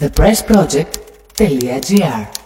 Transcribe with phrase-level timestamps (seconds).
[0.00, 2.44] thepressproject.gr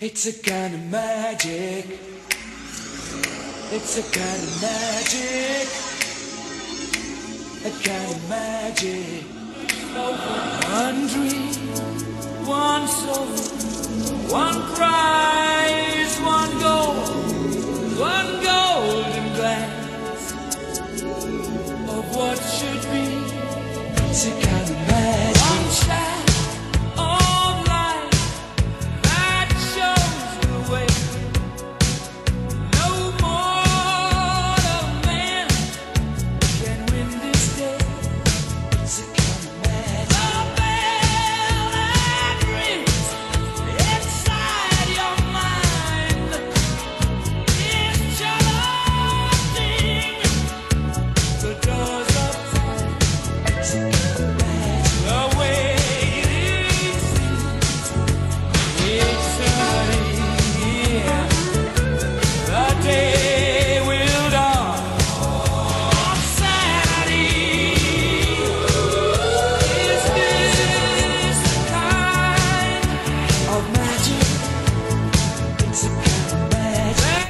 [0.00, 1.84] It's a kind of magic.
[3.72, 5.68] It's a kind of magic.
[7.64, 9.24] A kind of magic.
[10.70, 11.52] One dream,
[12.46, 13.26] one soul,
[14.30, 15.47] one prize,
[24.18, 24.57] to come.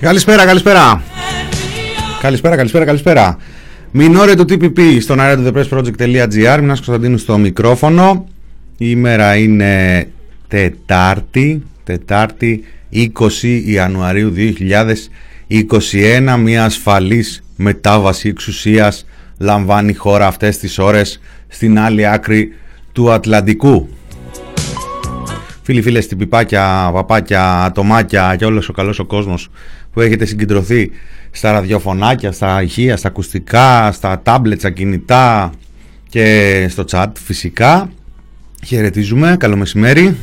[0.00, 1.02] Καλησπέρα, καλησπέρα.
[2.20, 3.36] Καλησπέρα, καλησπέρα, καλησπέρα.
[3.90, 6.58] Μινόρε του TPP στον αέρα του thepressproject.gr.
[6.60, 8.26] Μινάς Κωνσταντίνου στο μικρόφωνο.
[8.76, 10.06] Η ημέρα είναι
[10.48, 14.32] Τετάρτη, Τετάρτη 20 Ιανουαρίου
[15.48, 16.36] 2021.
[16.38, 19.06] Μια ασφαλής μετάβαση εξουσίας
[19.38, 22.52] λαμβάνει η χώρα αυτές τις ώρες στην άλλη άκρη
[22.92, 23.88] του Ατλαντικού.
[25.62, 29.50] Φίλοι, φίλες, τυπιπάκια, παπάκια, ατομάκια και όλος ο καλός ο κόσμος
[29.92, 30.90] που έχετε συγκεντρωθεί
[31.30, 35.52] στα ραδιοφωνάκια, στα ηχεία, στα ακουστικά, στα τάμπλετ, στα κινητά
[36.08, 37.90] και στο chat φυσικά.
[38.66, 40.16] Χαιρετίζουμε, καλό μεσημέρι.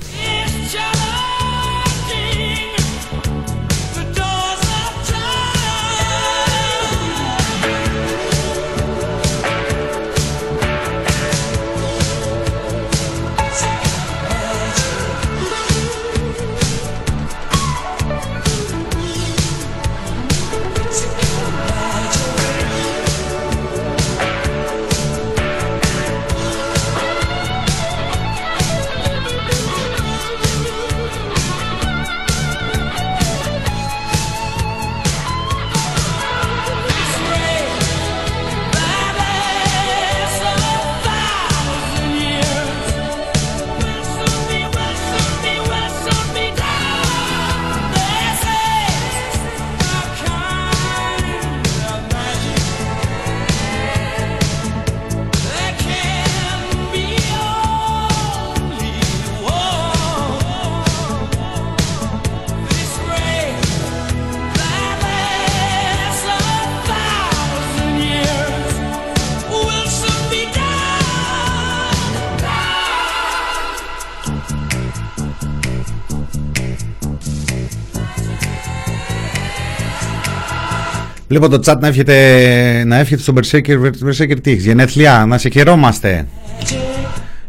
[81.27, 85.49] Βλέπω το chat να εύχεται, να εύχεται στον Berserker, Berserker τι έχεις, γενέθλια, να σε
[85.49, 86.27] χαιρόμαστε.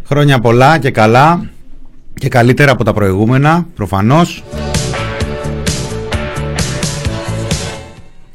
[0.04, 1.50] Χρόνια πολλά και καλά
[2.14, 4.44] και καλύτερα από τα προηγούμενα, προφανώς.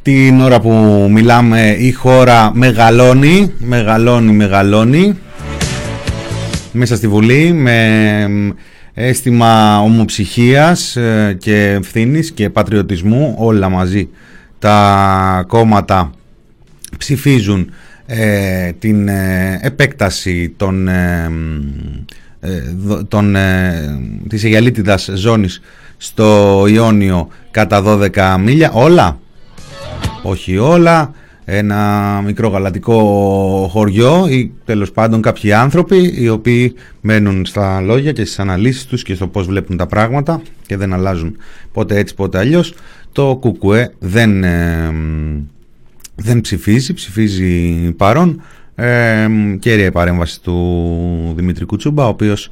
[0.02, 0.72] Την ώρα που
[1.12, 5.18] μιλάμε η χώρα μεγαλώνει, μεγαλώνει, μεγαλώνει
[6.72, 8.28] μέσα στη Βουλή με
[8.94, 14.10] αίσθημα ομοψυχίας ε, και ευθύνης και πατριωτισμού όλα μαζί
[14.62, 16.12] τα κόμματα
[16.98, 17.70] ψηφίζουν
[18.06, 21.30] ε, την ε, επέκταση των, ε,
[22.40, 25.62] ε, δο- των, ε, της Αιγαλίτιδας ζώνης
[25.98, 28.72] στο Ιόνιο κατά 12 μίλια.
[28.72, 29.20] Όλα;
[30.22, 31.14] Όχι όλα
[31.46, 32.98] ένα μικρό γαλατικό
[33.72, 39.04] χωριό ή τέλος πάντων κάποιοι άνθρωποι οι οποίοι μένουν στα λόγια και στις αναλύσεις τους
[39.04, 41.38] και στο πώς βλέπουν τα πράγματα και δεν αλλάζουν
[41.72, 42.74] πότε έτσι πότε αλλιώς.
[43.12, 44.94] Το κουκουέ δεν, ε,
[46.16, 48.42] δεν ψηφίζει, ψηφίζει παρόν.
[48.76, 49.28] Ε,
[49.60, 52.50] κέρια η παρέμβαση του Δημήτρη Κουτσούμπα ο οποίος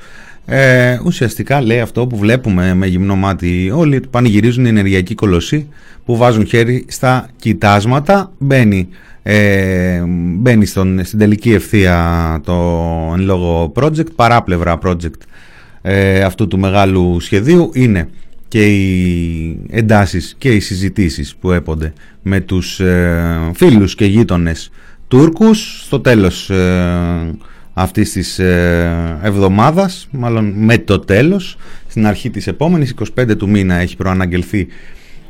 [0.50, 3.72] ε, ουσιαστικά λέει αυτό που βλέπουμε με γυμνό μάτι.
[3.76, 5.68] Όλοι ότι πανηγυρίζουν η ενεργειακή κολοσσή
[6.06, 8.88] που βάζουν χέρι στα κοιτάσματα μπαίνει,
[9.24, 10.02] ε,
[10.38, 12.54] μπαίνει στον, στην τελική ευθεία το
[13.18, 14.14] εν λόγω project.
[14.16, 15.22] Παράπλευρα project
[15.82, 18.10] ε, αυτού του μεγάλου σχεδίου είναι
[18.48, 24.72] και οι εντάσεις και οι συζητήσεις που έπονται με τους ε, φίλους και γείτονες
[25.08, 25.82] Τούρκους.
[25.86, 27.36] Στο τέλος ε,
[27.74, 31.58] αυτής της ε, εβδομάδας, μάλλον με το τέλος,
[31.88, 34.68] στην αρχή της επόμενης, 25 του μήνα έχει προαναγγελθεί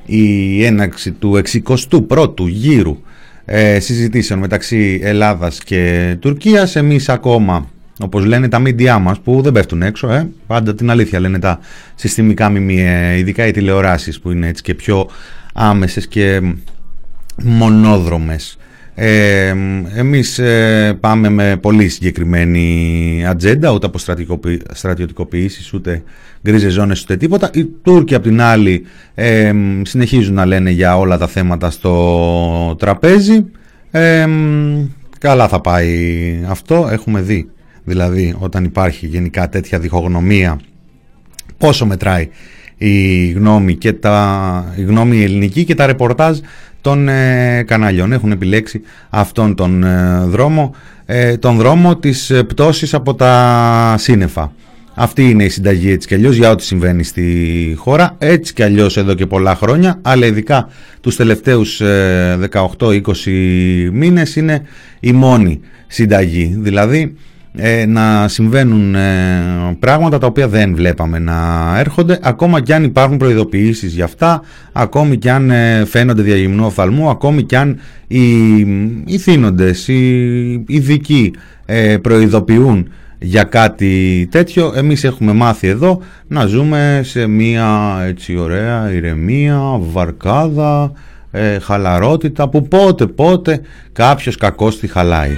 [0.05, 1.41] η έναξη του
[1.89, 2.97] 61ου γύρου
[3.45, 6.75] ε, συζητήσεων μεταξύ Ελλάδας και Τουρκίας.
[6.75, 7.69] Εμείς ακόμα,
[7.99, 11.59] όπως λένε τα μίντια μας που δεν πέφτουν έξω, ε, πάντα την αλήθεια λένε τα
[11.95, 15.09] συστημικά μιμία, ειδικά οι τηλεοράσεις που είναι έτσι και πιο
[15.53, 16.41] άμεσες και
[17.43, 18.57] μονόδρομες.
[19.01, 19.55] Ε,
[19.95, 23.97] εμείς ε, πάμε με πολύ συγκεκριμένη ατζέντα, ούτε από
[24.73, 26.03] στρατιωτικοποιήσεις, ούτε
[26.43, 27.49] γκρίζες ζώνες, ούτε τίποτα.
[27.53, 28.85] Οι Τούρκοι απ' την άλλη
[29.15, 33.45] ε, συνεχίζουν να λένε για όλα τα θέματα στο τραπέζι.
[35.19, 37.49] καλά θα πάει αυτό, έχουμε δει.
[37.83, 40.59] Δηλαδή όταν υπάρχει γενικά τέτοια διχογνωμία
[41.57, 42.29] πόσο μετράει
[42.81, 46.37] η γνώμη, και τα, η γνώμη ελληνική και τα ρεπορτάζ
[46.81, 48.11] των ε, καναλιών.
[48.11, 54.51] Έχουν επιλέξει αυτόν τον ε, δρόμο, ε, τον δρόμο της πτώσης από τα σύννεφα.
[54.93, 58.97] Αυτή είναι η συνταγή έτσι κι αλλιώς για ό,τι συμβαίνει στη χώρα, έτσι κι αλλιώς
[58.97, 60.69] εδώ και πολλά χρόνια, αλλά ειδικά
[61.01, 61.81] τους τελευταίους
[62.77, 63.01] 18-20
[63.91, 64.61] μήνες είναι
[64.99, 66.55] η μόνη συνταγή.
[66.59, 67.15] Δηλαδή
[67.61, 71.35] ε, να συμβαίνουν ε, πράγματα τα οποία δεν βλέπαμε να
[71.77, 72.19] έρχονται.
[72.21, 74.41] Ακόμα κι αν υπάρχουν προειδοποιήσεις για αυτά
[74.71, 78.59] ακόμη κι αν ε, φαίνονται διαγυμνού οφθαλμού ακόμη κι αν οι,
[79.05, 81.33] οι θύνοντες, οι ειδικοί
[82.01, 82.89] προειδοποιούν
[83.19, 90.91] για κάτι τέτοιο εμείς έχουμε μάθει εδώ να ζούμε σε μια έτσι ωραία ηρεμία, βαρκάδα
[91.61, 95.31] χαλαρότητα που πότε πότε κάποιος κακός τη χαλάει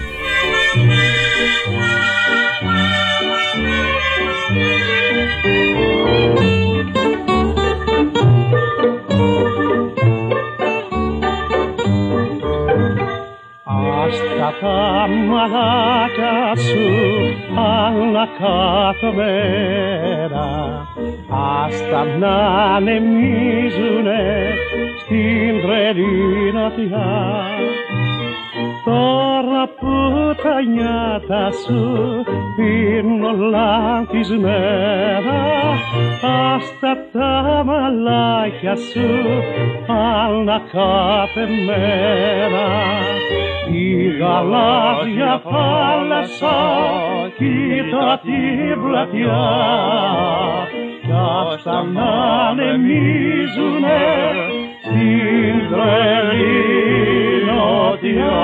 [15.30, 16.86] μαλάκια σου
[17.56, 20.50] άλλα κάθε μέρα
[21.66, 22.36] άστα να
[22.76, 24.54] ανεμίζουνε
[25.06, 27.10] στην τρελή νοτιά
[28.86, 29.96] Τώρα που
[30.44, 32.24] τα νιάτα σου
[32.58, 35.40] είναι λανθισμένα
[36.22, 39.10] άστα τα μαλάκια σου
[39.88, 42.68] άλλα κάθε μέρα
[43.72, 46.58] η γαλάζια θάλασσα
[47.38, 49.42] κοίτα την πλατιά
[51.12, 51.18] κι
[51.56, 52.10] αυτά να
[52.50, 54.02] ανεμίζουνε
[54.84, 56.56] στην τρελή
[57.46, 58.40] νότια.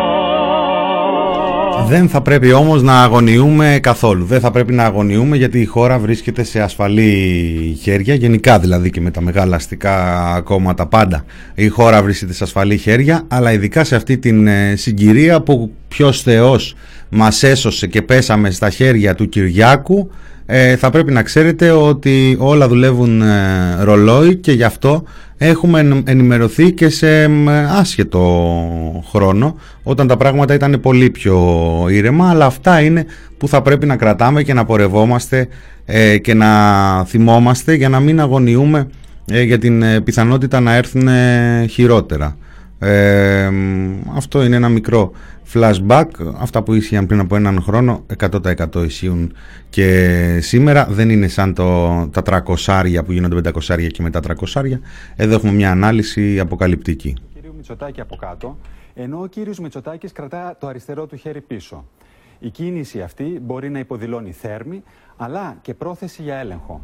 [1.87, 4.25] Δεν θα πρέπει όμως να αγωνιούμε καθόλου.
[4.25, 9.01] Δεν θα πρέπει να αγωνιούμε γιατί η χώρα βρίσκεται σε ασφαλή χέρια, γενικά δηλαδή και
[9.01, 11.25] με τα μεγάλα αστικά κόμματα πάντα.
[11.55, 16.21] Η χώρα βρίσκεται σε ασφαλή χέρια, αλλά ειδικά σε αυτή την ε, συγκυρία που ποιος
[16.21, 16.75] Θεός
[17.09, 20.11] μας έσωσε και πέσαμε στα χέρια του Κυριάκου,
[20.49, 25.03] ε, θα πρέπει να ξέρετε ότι όλα δουλεύουν ε, ρολόι και γι' αυτό
[25.37, 27.29] έχουμε ενημερωθεί και σε
[27.79, 28.23] άσχετο
[29.09, 31.37] χρόνο όταν τα πράγματα ήταν πολύ πιο
[31.89, 33.05] ήρεμα αλλά αυτά είναι
[33.37, 35.47] που θα πρέπει να κρατάμε και να πορευόμαστε
[35.85, 38.87] ε, και να θυμόμαστε για να μην αγωνιούμε
[39.25, 41.07] ε, για την ε, πιθανότητα να έρθουν
[41.69, 42.37] χειρότερα.
[44.15, 45.11] Αυτό είναι ένα μικρό
[45.53, 46.05] flashback.
[46.37, 49.33] Αυτά που ίσχυαν πριν από έναν χρόνο 100% ισχύουν
[49.69, 50.87] και σήμερα.
[50.89, 54.19] Δεν είναι σαν το, τα 300 που γίνονται 500 και μετά
[54.53, 54.79] 300.
[55.15, 57.15] Εδώ έχουμε μια ανάλυση αποκαλυπτική.
[57.33, 58.57] Κύριο Μητσοτάκη από κάτω,
[58.93, 61.85] ενώ ο κύριος Μητσοτάκης κρατά το αριστερό του χέρι πίσω.
[62.39, 64.83] Η κίνηση αυτή μπορεί να υποδηλώνει θέρμη,
[65.17, 66.81] αλλά και πρόθεση για έλεγχο.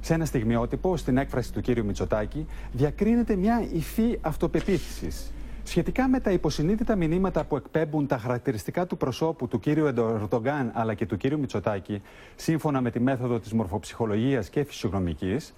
[0.00, 5.32] Σε ένα στιγμιότυπο, στην έκφραση του κύριου Μητσοτάκη, διακρίνεται μια υφή αυτοπεποίθησης.
[5.62, 10.94] Σχετικά με τα υποσυνείδητα μηνύματα που εκπέμπουν τα χαρακτηριστικά του προσώπου του κύριου Ερντογκάν αλλά
[10.94, 12.02] και του κύριου Μητσοτάκη,
[12.36, 15.54] σύμφωνα με τη μέθοδο της μορφοψυχολογίας και φυσιογνωμικής,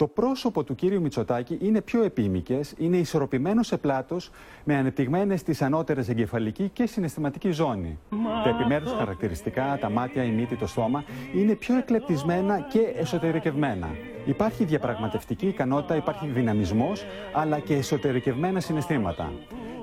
[0.00, 4.30] το πρόσωπο του κύριου Μητσοτάκη είναι πιο επίμικες, είναι ισορροπημένο σε πλάτος,
[4.64, 7.98] με ανεπτυγμένες τις ανώτερες εγκεφαλική και συναισθηματική ζώνη.
[8.44, 11.04] Τα επιμέρους χαρακτηριστικά, τα μάτια, η μύτη, το στόμα,
[11.34, 13.88] είναι πιο εκλεπτισμένα και εσωτερικευμένα.
[14.24, 19.32] Υπάρχει διαπραγματευτική ικανότητα, υπάρχει δυναμισμός, αλλά και εσωτερικευμένα συναισθήματα.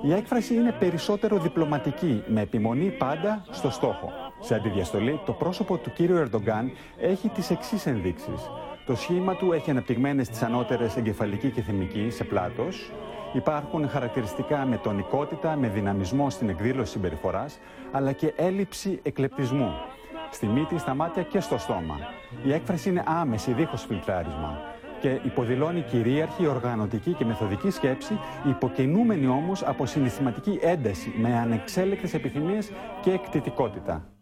[0.02, 4.12] Η έκφραση είναι περισσότερο διπλωματική, με επιμονή πάντα στο στόχο.
[4.40, 6.70] Σε αντιδιαστολή, το πρόσωπο του κύριου Ερντογκάν
[7.00, 8.50] έχει τις εξής ενδείξεις.
[8.88, 12.92] Το σχήμα του έχει αναπτυγμένες τις ανώτερες εγκεφαλική και θεμική σε πλάτος.
[13.32, 17.58] Υπάρχουν χαρακτηριστικά με τονικότητα, με δυναμισμό στην εκδήλωση συμπεριφοράς,
[17.92, 19.70] αλλά και έλλειψη εκλεπτισμού.
[20.30, 21.98] Στη μύτη, στα μάτια και στο στόμα.
[22.44, 24.60] Η έκφραση είναι άμεση, δίχως φιλτράρισμα.
[25.00, 28.18] και υποδηλώνει κυρίαρχη, οργανωτική και μεθοδική σκέψη,
[28.48, 34.17] υποκινούμενη όμως από συναισθηματική ένταση, με ανεξέλεκτες επιθυμίες και εκτιτικότητα.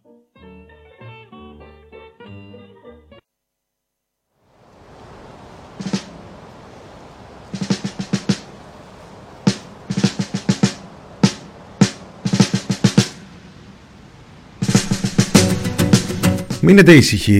[16.68, 17.34] Μείνετε ήσυχοι,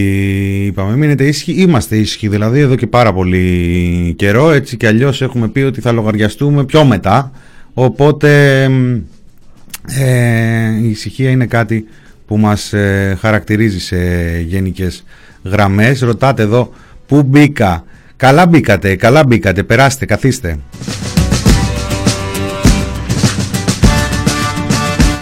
[0.66, 0.96] είπαμε.
[0.96, 1.52] Μείνετε ήσυχοι.
[1.52, 4.50] Είμαστε ήσυχοι δηλαδή εδώ και πάρα πολύ καιρό.
[4.50, 7.32] Έτσι κι αλλιώς έχουμε πει ότι θα λογαριαστούμε πιο μετά.
[7.74, 8.62] Οπότε
[9.86, 11.86] ε, η ησυχία είναι κάτι
[12.26, 13.96] που μας ε, χαρακτηρίζει σε
[14.40, 15.04] γενικές
[15.44, 16.00] γραμμές.
[16.00, 16.72] Ρωτάτε εδώ
[17.06, 17.84] πού μπήκα;
[18.16, 19.62] Καλά μπήκατε, καλά μπήκατε.
[19.62, 20.58] Περάστε, καθίστε.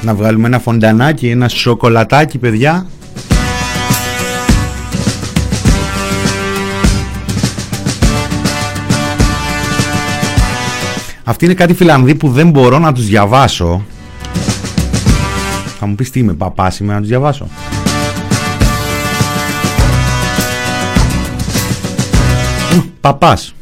[0.02, 2.86] Να βγάλουμε ένα φοντανάκι, ένα σοκολατάκι, παιδιά.
[11.24, 13.84] Αυτοί είναι κάτι Φιλανδοί που δεν μπορώ να τους διαβάσω.
[15.78, 17.48] Θα μου πεις τι είμαι, παπάς είμαι να τους διαβάσω.
[23.00, 23.54] Παπάς.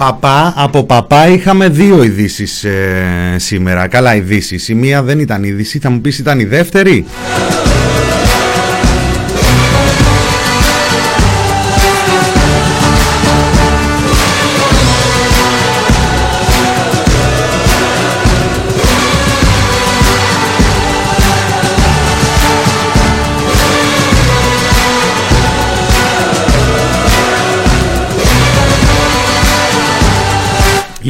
[0.00, 3.88] Παπά, από παπά είχαμε δύο ειδήσεις ε, σήμερα.
[3.88, 4.68] Καλά ειδήσεις.
[4.68, 7.06] Η μία δεν ήταν είδηση, θα μου πεις ήταν η δεύτερη;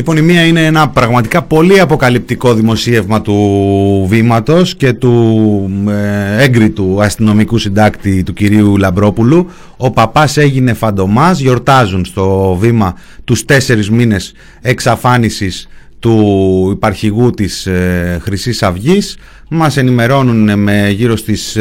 [0.00, 7.02] Λοιπόν, η μία είναι ένα πραγματικά πολύ αποκαλυπτικό δημοσίευμα του Βήματος και του ε, έγκριτου
[7.02, 9.50] αστυνομικού συντάκτη του κυρίου Λαμπρόπουλου.
[9.76, 18.18] Ο παπάς έγινε φαντομάς, γιορτάζουν στο Βήμα τους τέσσερις μήνες εξαφάνισης του υπαρχηγού της ε,
[18.22, 19.16] Χρυσής Αυγής
[19.48, 21.56] μας ενημερώνουν με γύρω στις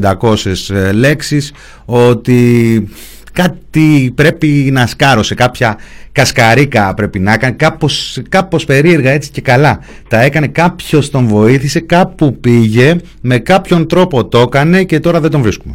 [0.00, 0.36] 1500
[0.70, 1.52] ε, λέξεις
[1.84, 2.88] ότι
[3.36, 5.78] κάτι πρέπει να σκάρωσε, κάποια
[6.12, 9.78] κασκαρίκα πρέπει να έκανε, κάπως, κάπως περίεργα έτσι και καλά.
[10.08, 15.30] Τα έκανε, κάποιος τον βοήθησε, κάπου πήγε, με κάποιον τρόπο το έκανε και τώρα δεν
[15.30, 15.74] τον βρίσκουμε.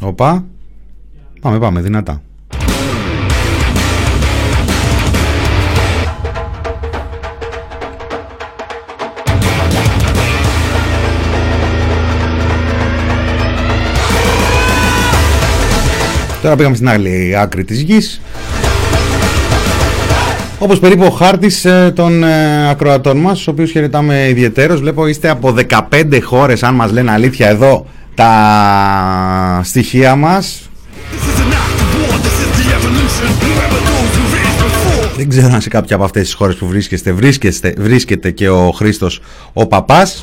[0.00, 0.44] Οπα,
[1.40, 2.22] πάμε πάμε δυνατά.
[16.42, 18.20] Τώρα πήγαμε στην άλλη άκρη της γης.
[20.58, 24.80] Όπως περίπου ο χάρτης ε, των ε, ακροατών μας, τους οποίους χαιρετάμε ιδιαιτέρως.
[24.80, 25.54] Βλέπω είστε από
[25.90, 30.70] 15 χώρες, αν μας λένε αλήθεια εδώ τα στοιχεία μας.
[35.16, 38.70] Δεν ξέρω αν σε κάποια από αυτές τις χώρες που βρίσκεστε, βρίσκεστε, βρίσκεται και ο
[38.70, 39.20] Χρήστος
[39.52, 40.22] ο Παπάς.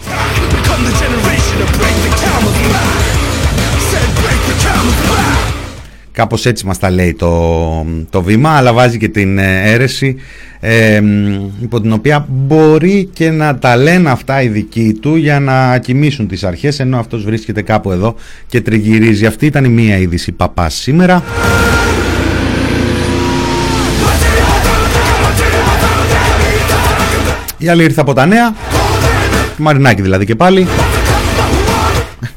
[6.18, 10.16] Κάπως έτσι μας τα λέει το, το βήμα, αλλά βάζει και την ε, αίρεση
[10.60, 11.02] ε,
[11.62, 16.28] υπό την οποία μπορεί και να τα λένε αυτά οι δικοί του για να κοιμήσουν
[16.28, 18.16] τις αρχές, ενώ αυτός βρίσκεται κάπου εδώ
[18.48, 19.26] και τριγυρίζει.
[19.26, 21.24] Αυτή ήταν η μία είδηση παπάς σήμερα.
[27.58, 28.56] Η άλλη ήρθε από τα νέα,
[29.58, 30.68] Μαρινάκη δηλαδή και πάλι.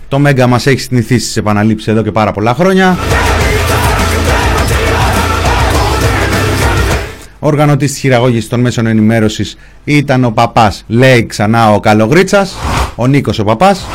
[0.09, 2.99] Το Μέγκα μας έχει συνηθίσει στις επαναλήψεις εδώ και πάρα πολλά χρόνια.
[7.43, 12.57] Οργανωτή της χειραγώγησης των μέσων ενημέρωσης ήταν ο παπάς, λέει ξανά ο Καλογρίτσας,
[12.97, 13.87] ο Νίκος ο παπάς.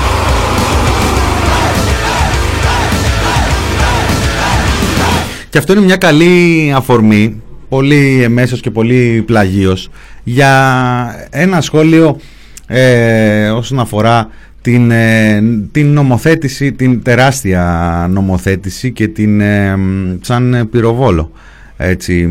[5.50, 9.90] Και αυτό είναι μια καλή αφορμή, πολύ εμέσως και πολύ πλαγίως,
[10.24, 12.20] για ένα σχόλιο
[12.68, 14.30] ε, όσον αφορά
[14.62, 19.78] την, ε, την νομοθέτηση, την τεράστια νομοθέτηση και την ε,
[20.22, 21.32] σαν πυροβόλο
[21.78, 22.30] έτσι,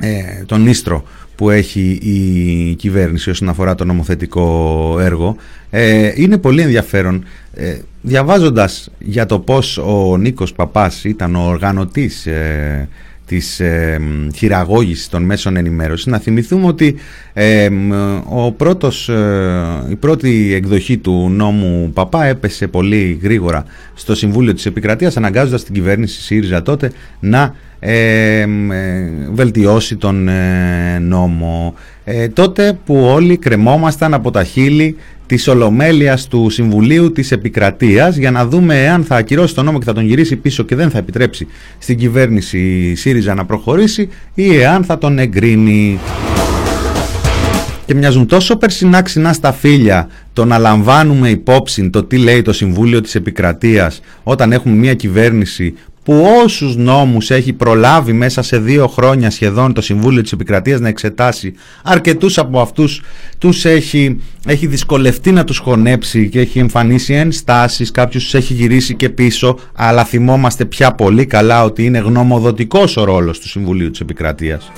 [0.00, 1.04] ε, τον Ίστρο
[1.36, 5.36] που έχει η κυβέρνηση όσον αφορά το νομοθετικό έργο.
[5.70, 7.24] Ε, είναι πολύ ενδιαφέρον.
[7.54, 12.88] Ε, διαβάζοντας για το πώς ο Νίκος Παπάς ήταν ο οργανωτής ε,
[13.26, 14.00] της ε,
[14.34, 16.94] χειραγώγησης των μέσων ενημέρωσης να θυμηθούμε ότι
[17.32, 17.68] ε,
[18.28, 24.66] ο πρώτος, ε, η πρώτη εκδοχή του νόμου Παπά έπεσε πολύ γρήγορα στο Συμβούλιο της
[24.66, 27.54] Επικρατείας αναγκάζοντας την κυβέρνηση ΣΥΡΙΖΑ τότε να
[27.88, 28.46] ε,
[29.32, 30.28] βελτιώσει τον
[31.00, 31.74] νόμο
[32.32, 38.46] τότε που όλοι κρεμόμασταν από τα χείλη της Ολομέλειας του Συμβουλίου της Επικρατείας για να
[38.46, 41.46] δούμε εάν θα ακυρώσει τον νόμο και θα τον γυρίσει πίσω και δεν θα επιτρέψει
[41.78, 45.98] στην κυβέρνηση ΣΥΡΙΖΑ να προχωρήσει ή εάν θα τον εγκρίνει.
[47.86, 52.52] Και μοιάζουν τόσο περσινά ξινά στα φίλια το να λαμβάνουμε υπόψη το τι λέει το
[52.52, 55.74] Συμβούλιο της Επικρατείας όταν έχουμε μια κυβέρνηση
[56.06, 60.88] που όσους νόμους έχει προλάβει μέσα σε δύο χρόνια σχεδόν το Συμβούλιο της Επικρατείας να
[60.88, 63.02] εξετάσει αρκετούς από αυτούς
[63.38, 68.94] τους έχει, έχει δυσκολευτεί να τους χωνέψει και έχει εμφανίσει ενστάσεις κάποιους τους έχει γυρίσει
[68.94, 74.00] και πίσω αλλά θυμόμαστε πια πολύ καλά ότι είναι γνωμοδοτικός ο ρόλος του Συμβουλίου της
[74.00, 74.72] Επικρατείας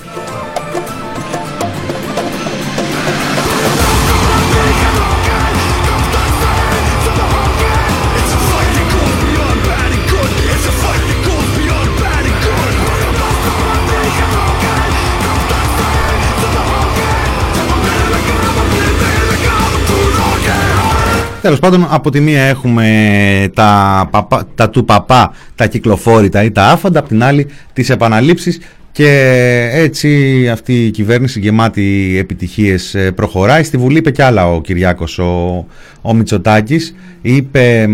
[21.41, 26.63] Τέλος πάντων, από τη μία έχουμε τα, παπα, τα του παπά, τα κυκλοφόρητα ή τα
[26.63, 28.59] άφαντα, από την άλλη τις επαναλήψεις
[28.91, 33.63] και έτσι αυτή η κυβέρνηση γεμάτη επιτυχίες ε, προχωράει.
[33.63, 35.65] Στη Βουλή είπε κι άλλα ο Κυριάκος ο,
[36.01, 36.95] ο Μητσοτάκης.
[37.21, 37.87] Είπε,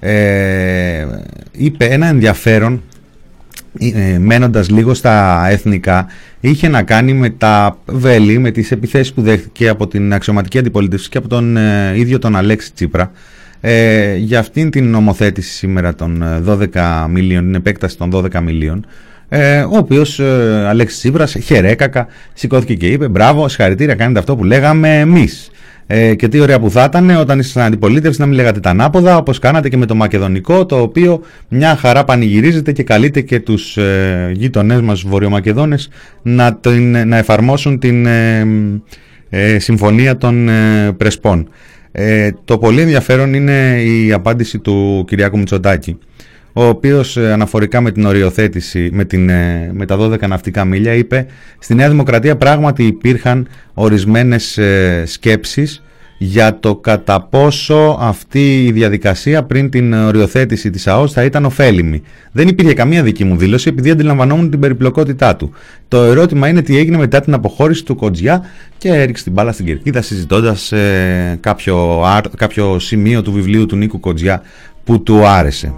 [0.00, 1.06] ε,
[1.52, 2.89] είπε ένα ενδιαφέρον ε,
[4.18, 6.06] μένοντας λίγο στα εθνικά
[6.40, 11.08] είχε να κάνει με τα βέλη, με τις επιθέσεις που δέχτηκε από την αξιωματική αντιπολίτευση
[11.08, 13.10] και από τον ε, ίδιο τον Αλέξη Τσίπρα.
[13.60, 18.86] Ε, για αυτήν την νομοθέτηση σήμερα των 12 ε, μιλίων, την επέκταση των 12 μιλίων
[19.32, 24.44] ε, ο οποίος ε, Αλέξης Τσίπρας χερέκακα σηκώθηκε και είπε μπράβο, συγχαρητήρια κάνετε αυτό που
[24.44, 25.50] λέγαμε εμείς
[25.92, 28.70] ε, και τι ωραία που θα ήταν όταν είστε στην αντιπολίτευση να μην λέγατε τα
[28.70, 33.40] ανάποδα, όπως κάνατε και με το Μακεδονικό, το οποίο μια χαρά πανηγυρίζεται και καλείται και
[33.40, 35.88] τους ε, γείτονές μας Βορειομακεδόνες
[36.22, 36.58] να,
[37.04, 38.46] να εφαρμόσουν την ε,
[39.28, 41.48] ε, συμφωνία των ε, Πρεσπών.
[42.44, 45.98] το πολύ ενδιαφέρον είναι η απάντηση του Κυριάκου Μητσοτάκη
[46.52, 49.24] ο οποίος αναφορικά με την οριοθέτηση με, την,
[49.72, 51.26] με τα 12 ναυτικά μίλια είπε
[51.58, 54.58] «Στη Νέα Δημοκρατία πράγματι υπήρχαν ορισμένες
[55.04, 55.82] σκέψεις
[56.22, 62.02] για το κατά πόσο αυτή η διαδικασία πριν την οριοθέτηση της ΑΟΣ θα ήταν ωφέλιμη.
[62.32, 65.52] Δεν υπήρχε καμία δική μου δήλωση επειδή αντιλαμβανόμουν την περιπλοκότητά του.
[65.88, 68.42] Το ερώτημα είναι τι έγινε μετά την αποχώρηση του Κοντζιά
[68.78, 72.04] και έριξε την μπάλα στην κερκίδα συζητώντας ε, κάποιο,
[72.36, 74.42] κάποιο σημείο του βιβλίου του Νίκου Κοντζιά
[74.89, 75.73] που του άρεσε.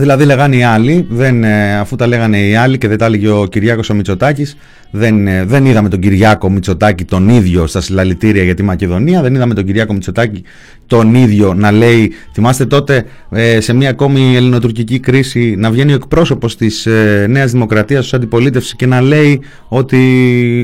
[0.00, 3.28] Δηλαδή λέγανε οι άλλοι, δεν, ε, αφού τα λέγανε οι άλλοι και δεν τα έλεγε
[3.28, 4.56] ο Κυριάκος ο Μητσοτάκης,
[4.90, 9.34] δεν, ε, δεν είδαμε τον Κυριάκο Μητσοτάκη τον ίδιο στα συλλαλητήρια για τη Μακεδονία, δεν
[9.34, 10.42] είδαμε τον Κυριάκο Μητσοτάκη
[10.86, 15.94] τον ίδιο να λέει, θυμάστε τότε ε, σε μια ακόμη ελληνοτουρκική κρίση να βγαίνει ο
[15.94, 19.98] εκπρόσωπος της ε, Νέας Δημοκρατίας ως αντιπολίτευση και να λέει ότι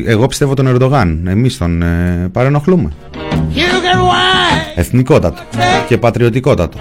[0.07, 2.93] εγώ πιστεύω τον Ερντογάν, εμείς τον ε, παρενοχλούμε.
[4.75, 5.43] Εθνικότατο
[5.89, 6.79] και πατριωτικότατο.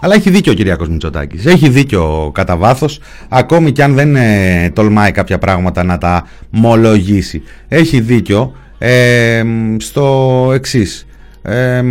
[0.00, 1.46] Αλλά έχει δίκιο ο Κυριάκος Μητσοτάκης.
[1.46, 7.42] Έχει δίκιο κατά βάθος, ακόμη και αν δεν ε, τολμάει κάποια πράγματα να τα μολογήσει.
[7.68, 9.42] Έχει δίκιο ε,
[9.78, 11.06] στο εξής.
[11.42, 11.82] Ε,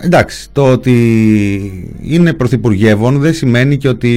[0.00, 4.10] εντάξει, το ότι είναι πρωθυπουργεύων δεν σημαίνει και ότι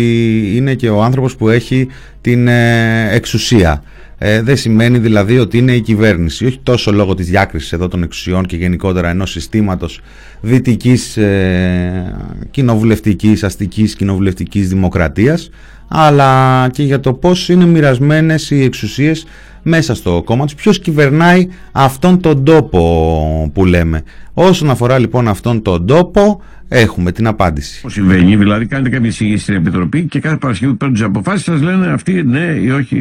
[0.55, 1.87] είναι και ο άνθρωπος που έχει
[2.21, 3.83] την ε, εξουσία.
[4.17, 6.45] Ε, δεν σημαίνει δηλαδή ότι είναι η κυβέρνηση.
[6.45, 10.01] Όχι τόσο λόγω της διάκρισης εδώ των εξουσιών και γενικότερα ενός συστήματος
[10.41, 12.15] δυτικής ε,
[12.51, 15.49] κοινοβουλευτικής, αστικής κοινοβουλευτικής δημοκρατίας,
[15.87, 19.25] αλλά και για το πώς είναι μοιρασμένες οι εξουσίες
[19.61, 24.03] μέσα στο κόμμα τους, ποιος κυβερνάει αυτόν τον τόπο που λέμε.
[24.33, 27.81] Όσον αφορά λοιπόν αυτόν τον τόπο, έχουμε την απάντηση.
[27.81, 31.61] Πώ συμβαίνει, δηλαδή κάνετε κάποια εισήγηση στην Επιτροπή και κάθε Παρασκευή παίρνουν τις αποφάσεις, σας
[31.61, 32.97] λένε αυτή ναι ή όχι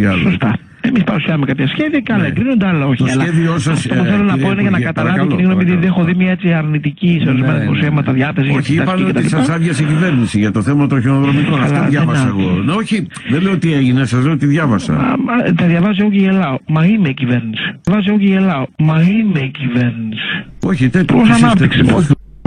[0.00, 0.36] ή άλλο.
[0.80, 3.02] Εμείς παρουσιάζουμε κάποια σχέδια και άλλα εγκρίνονται, άλλα όχι.
[3.04, 4.84] Το Αλλά σχέδιό σας, αυτό που ε, θέλω να κύριε πω είναι για να Υπουργέ,
[4.84, 5.94] καταλάβει παρακαλώ, και γνώμη, επειδή παρακαλώ.
[6.00, 7.64] έχω δει μια έτσι αρνητική σε ορισμένα Ναι, ναι.
[7.64, 9.36] δημοσιεύματα διάθεση για Όχι, τη είπαν στατική ότι κτλ.
[9.36, 11.58] σας άδειασε η κυβέρνηση για το θέμα των χιονοδρομικών.
[11.58, 12.48] Ε, Αυτό καλά, διάβασα δεν εγώ.
[12.50, 12.64] άκουσα.
[12.64, 14.92] Ναι, όχι, δεν λέω τι έγινε, σας λέω τι διάβασα.
[14.92, 16.56] Μα, μα, τα διαβάζω εγώ και γελάω.
[16.66, 17.62] Μα είμαι η κυβέρνηση.
[17.82, 18.64] Διαβάζω εγώ και γελάω.
[18.78, 20.30] Μα είμαι η κυβέρνηση.
[20.64, 21.96] Όχι, τέτοιο Πώς εσείς ανάπτυξη, τέτοιο-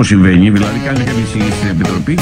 [0.01, 0.11] πώς.
[0.11, 2.17] όχι πώς συμβαίνει, δηλαδή κάνει κάποια εισήγηση στην Επιτροπή.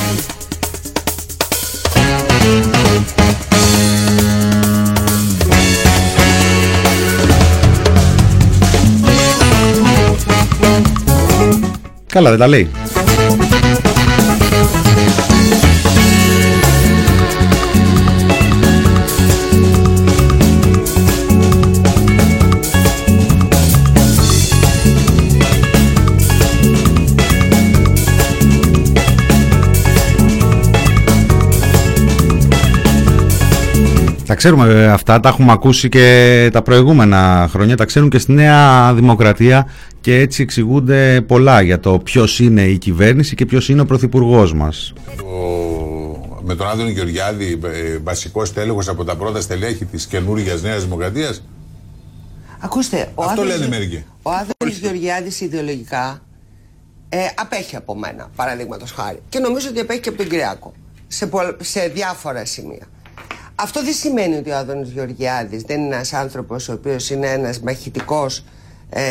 [12.07, 12.69] Καλά, δεν τα λέει.
[34.39, 38.93] Ξέρουμε βέβαια αυτά, τα έχουμε ακούσει και τα προηγούμενα χρόνια, τα ξέρουν και στη Νέα
[38.93, 39.67] Δημοκρατία
[40.01, 44.53] και έτσι εξηγούνται πολλά για το ποιος είναι η κυβέρνηση και ποιος είναι ο Πρωθυπουργός
[44.53, 44.93] μας.
[45.23, 50.83] ο- με τον Άδωνη Γεωργιάδη, ε, βασικός τέλεχος από τα πρώτα στελέχη της καινούργιας Νέας
[50.83, 51.43] Δημοκρατίας.
[52.59, 54.03] Ακούστε, ο Αυτό Άδωνης- λένε μερικοί.
[54.21, 56.21] Ο Άδωνης Γεωργιάδης ιδεολογικά
[57.09, 59.19] ε, απέχει από μένα, παραδείγματος χάρη.
[59.29, 60.73] Και νομίζω ότι απέχει και από τον Κυριάκο.
[61.07, 62.85] Σε, πολλ- σε διάφορα σημεία.
[63.61, 67.59] Αυτό δεν σημαίνει ότι ο Άδωνης Γεωργιάδης δεν είναι ένας άνθρωπος ο οποίος είναι ένας
[67.59, 68.43] μαχητικός
[68.89, 69.01] ε,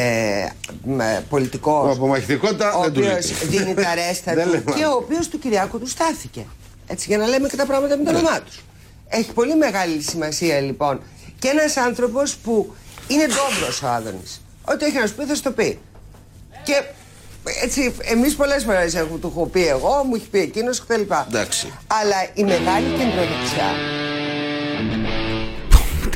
[0.84, 3.56] με- πολιτικός Από μαχητικότητα ο δεν του οποίος λείπει.
[3.56, 4.92] δίνει τα ρέστα Δεν του λέμε και άλλο.
[4.92, 6.46] ο οποίος του Κυριάκου του στάθηκε.
[6.86, 8.18] Έτσι για να λέμε και τα πράγματα με το Ναι.
[8.18, 8.64] όνομά τους.
[9.08, 11.00] Έχει πολύ μεγάλη σημασία λοιπόν
[11.38, 12.74] και ένας άνθρωπος που
[13.08, 14.40] είναι ντόμπρος ο Άδωνης.
[14.64, 15.78] Ό,τι έχει να σου πει θα σου το πει.
[16.64, 16.82] Και
[17.62, 21.00] έτσι εμείς πολλές φορές έχω, του έχω πει εγώ, μου έχει πει εκείνος κτλ.
[21.28, 21.72] Εντάξει.
[21.86, 23.70] Αλλά η μεγάλη κεντροδεξιά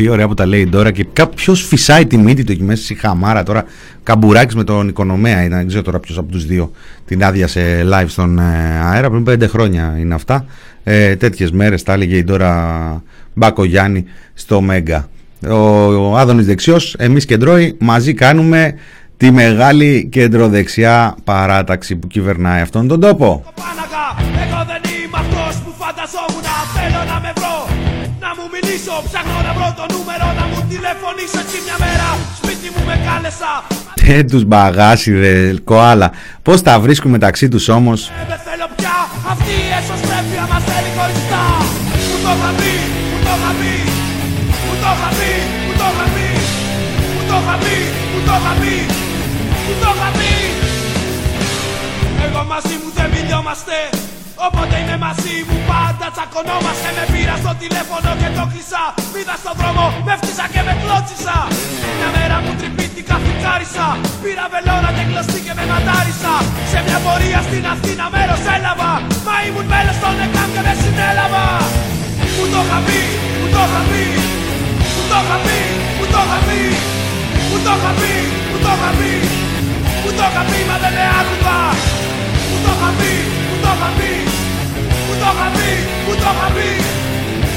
[0.02, 2.94] Τι ωραία που τα λέει τώρα και κάποιος φυσάει τη μύτη του εκεί μέσα στη
[2.94, 3.64] χαμάρα τώρα.
[4.02, 6.70] Καμπουράκης με τον Οικονομέα ήταν, δεν ξέρω τώρα ποιος από τους δύο
[7.06, 8.42] την άδειασε live στον ε,
[8.82, 9.10] αέρα.
[9.10, 10.46] Πριν πέντε χρόνια είναι αυτά.
[10.84, 13.02] Ε, Τέτοιες μέρες τα έλεγε η τώρα
[13.34, 15.08] Μπάκο Γιάννη στο Μέγκα.
[15.48, 18.74] Ο, ο Άδωνης δεξιός, εμείς κεντρώοι, μαζί κάνουμε
[19.16, 23.44] τη μεγάλη κεντροδεξιά παράταξη που κυβερνάει αυτόν τον τόπο.
[23.54, 26.42] Πάναγα, εγώ δεν είμαι αυτός που φανταζόμουν
[26.74, 27.91] Θέλω να με βρω, να
[28.36, 32.82] μου μιλήσω Ψάχνω να βρω το νούμερο, να μου τηλεφωνήσω Έτσι μια μέρα, σπίτι μου
[32.88, 33.52] με κάλεσα.
[34.14, 35.34] Ε, τους μπαγάσιδε,
[35.70, 36.08] κοάλα.
[36.46, 38.96] Πώς τα βρίσκουν μεταξύ τους όμως; Ε, δεν θέλω πια.
[39.32, 41.44] Αυτή η εσωστρέφεια μας θέλει χωριστά
[42.08, 42.72] Μου το είχα πει,
[43.10, 43.74] μου το είχα πει.
[44.64, 45.30] Μου το είχα πει,
[45.64, 46.26] μου το είχα πει.
[47.14, 47.76] Μου το είχα πει,
[48.12, 48.74] μου το είχα πει.
[49.66, 50.30] Μου το είχα πει.
[52.26, 53.76] Εγώ μαζί μου δεν μιλιόμαστε
[54.46, 56.88] Όποτε είμαι μαζί μου πάντα τσακωνόμαστε.
[56.96, 61.36] Με πήρα στο τηλέφωνο και το κλείσα Μίδα στον δρόμο, με φτύσα και με κλώτσισα.
[61.98, 63.86] Μια μέρα μου τρυπήθηκα, φουκάρισα
[64.22, 66.34] Πήρα βελόνα και κλωστή και με μαντάρισα.
[66.70, 68.92] Σε μια πορεία στην Αθήνα μέρος έλαβα.
[69.26, 71.44] Μα ήμουν μέλος των ΕΚΑΜ και με συνέλαβα.
[72.36, 73.00] Μου το είχα πει,
[73.38, 74.04] μου το είχα πει.
[74.94, 75.58] Μου το είχα πει,
[75.98, 76.60] μου το είχα πει.
[77.48, 78.12] Μου το είχα πει,
[78.50, 79.12] μου το είχα πει.
[80.02, 81.58] Μου το είχα πει μα δεν με άκουγα.
[82.48, 84.10] Μου το είχα πει, μου το είχα πει
[85.06, 85.68] Μου το είχα πει,
[86.06, 86.68] μου το είχα πει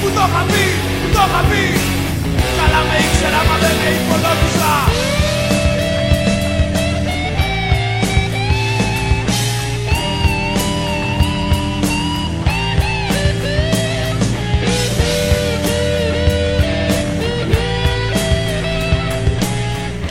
[0.02, 0.64] Μου το είχα πει,
[1.02, 1.64] μου το είχα πει.
[2.58, 4.74] Καλά με ήξερα μα δεν με υπολόγιζα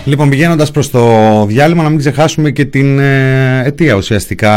[0.07, 4.53] Λοιπόν, πηγαίνοντας προς το διάλειμμα, να μην ξεχάσουμε και την ε, αιτία ουσιαστικά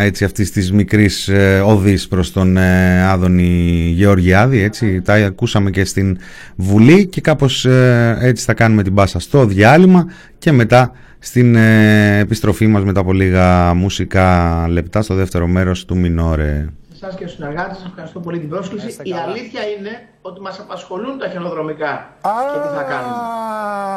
[0.00, 4.62] έτσι, αυτής της μικρής ε, οδής προς τον ε, Άδωνη Γεωργιάδη.
[4.62, 6.18] Έτσι, τα ακούσαμε και στην
[6.56, 10.06] Βουλή και κάπως ε, έτσι θα κάνουμε την πάσα στο διάλειμμα
[10.38, 15.96] και μετά στην ε, επιστροφή μας μετά από λίγα μουσικά λεπτά στο δεύτερο μέρος του
[15.96, 16.66] Μινόρε.
[17.02, 19.00] Εσά και στου συνεργάτες, σας ευχαριστώ πολύ την πρόσκληση.
[19.02, 22.08] Η αλήθεια είναι ότι μας απασχολούν τα χιονοδρομικά
[22.52, 23.16] και τι θα κάνουμε.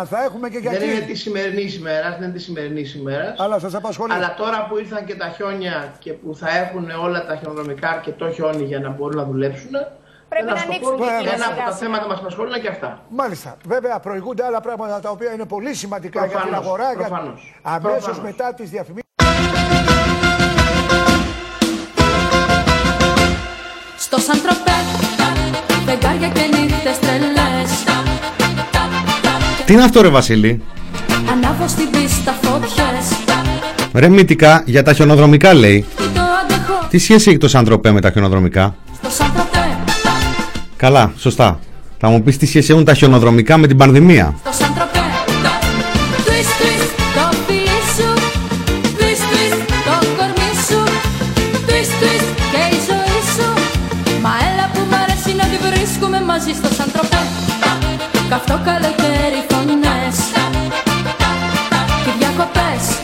[0.06, 3.40] θα έχουμε και Δεν είναι της σημερινής ημέρας, δεν είναι της σημερινής ημέρας.
[3.40, 4.14] Αλλά σας απασχολεί.
[4.14, 8.32] Αλλά τώρα που ήρθαν και τα χιόνια και που θα έχουν όλα τα χιονοδρομικά αρκετό
[8.32, 9.70] χιόνι για να μπορούν να δουλέψουν.
[10.30, 11.76] Πρέπει θέλω να σου πω ανοίξουν ότι και Ένα σιγά από τα σιγά.
[11.76, 13.00] θέματα μας απασχολούν και αυτά.
[13.10, 13.58] Μάλιστα.
[13.66, 16.94] Βέβαια, προηγούνται άλλα πράγματα τα οποία είναι πολύ σημαντικά για την Προφανώς, αγορά.
[16.94, 17.60] προφανώς.
[17.62, 18.22] Αμέσως Προφανώς.
[18.32, 19.10] μετά τις διαφημίσεις.
[24.14, 24.72] Στο Σαντροπέ,
[25.86, 27.84] φεγγάρια και νύχτες τρελές
[29.66, 30.62] Τι είναι αυτό ρε Βασίλη;
[31.32, 33.18] Ανάβω στην πίστα φωτιές
[33.94, 35.86] Ρε μύτικα για τα χιονοδρομικά λέει.
[35.96, 39.78] Τι το αντέχω; Τι σχέση έχει το Σαντροπέ με τα χιονοδρομικά; Στο Σαντροπέ,
[40.76, 41.60] Καλά, σωστά.
[41.98, 44.52] Θα μου πεις τι σχέση έχουν τα χιονοδρομικά με την πανδημία; Στο
[58.32, 60.18] Καυτό καλοκαίρι φωνές
[62.06, 63.02] Και διακοπές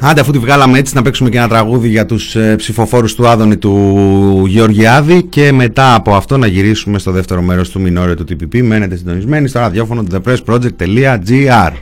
[0.00, 3.28] Άντε αφού τη βγάλαμε έτσι να παίξουμε και ένα τραγούδι για τους ε, ψηφοφόρους του
[3.28, 8.24] Άδωνη του Γεωργιάδη και μετά από αυτό να γυρίσουμε στο δεύτερο μέρος του μινόριο του
[8.30, 8.62] TPP.
[8.62, 11.72] Μένετε συντονισμένοι στο ραδιόφωνο του thepressproject.gr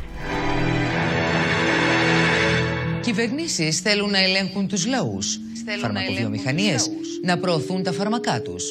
[3.01, 5.39] Κυβερνήσεις θέλουν να ελέγχουν τους λαούς.
[5.81, 6.91] Φαρμακοβιομηχανίες
[7.25, 8.65] να προωθούν τα φάρμακά τους.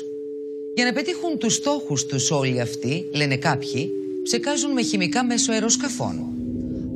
[0.75, 3.91] Για να πετύχουν τους στόχους τους όλοι αυτοί, λένε κάποιοι,
[4.23, 6.15] ψεκάζουν με χημικά μέσω αεροσκαφών.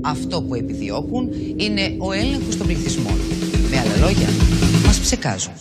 [0.01, 3.19] Αυτό που επιδιώκουν είναι ο έλεγχος των πληθυσμών.
[3.69, 4.27] Με άλλα λόγια,
[4.85, 5.53] μας ψεκάζουν.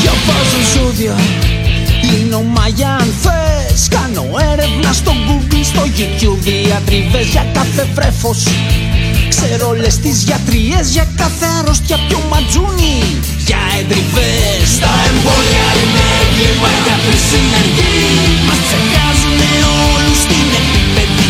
[0.00, 1.16] Διαβάζω ζώδια
[2.02, 3.35] Λύνω μαγιά αν θες
[3.88, 8.42] Κάνω έρευνα στο Google, στο YouTube Διατριβές για κάθε βρέφος.
[9.28, 12.96] Ξέρω όλες τις γιατριές Για κάθε αρρώστια πιο ματζούνι.
[13.48, 17.98] Για εντριβές Τα εμβόλια είναι έγκλημα Για τη συνεργή
[18.46, 19.50] Μας τσεκάζουνε
[19.90, 21.28] όλους στην επίπεδη.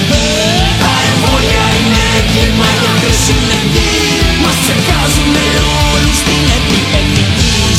[0.83, 3.95] Τα εμβόλια είναι έγκλημα Για τη συνεργή
[4.43, 5.47] Μας τσεκάζουνε
[5.91, 7.25] όλους στην επίπεδη.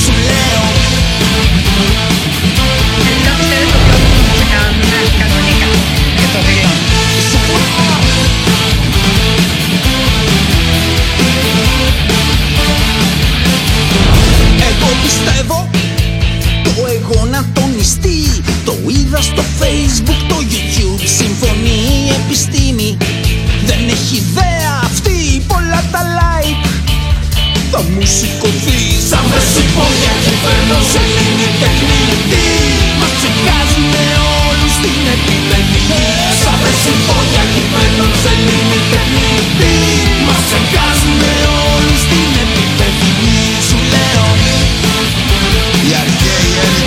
[0.03, 0.76] Σου λέω
[15.07, 15.57] πιστεύω.
[16.65, 18.19] Το εγώ να τονιστεί.
[18.67, 22.89] Το είδα στο facebook, το youtube Συμφωνεί η επιστήμη.
[23.69, 25.17] Δεν έχει ιδέα αυτή
[25.51, 26.63] πολλά τα like.
[27.71, 32.49] Θα μου σηκωθεί Σαν πεσιπόδια κυβέρνω σε λύνει τεχνητή.
[32.99, 34.05] Μας τσεκάζουνε
[34.45, 35.81] όλους στην επίπεδη
[36.41, 39.75] Σαν πεσιπόδια κυβέρνω σε λύνει τεχνητή.
[40.25, 41.33] Μας τσεκάζουνε
[41.73, 42.36] όλους στην
[46.57, 46.86] Yes.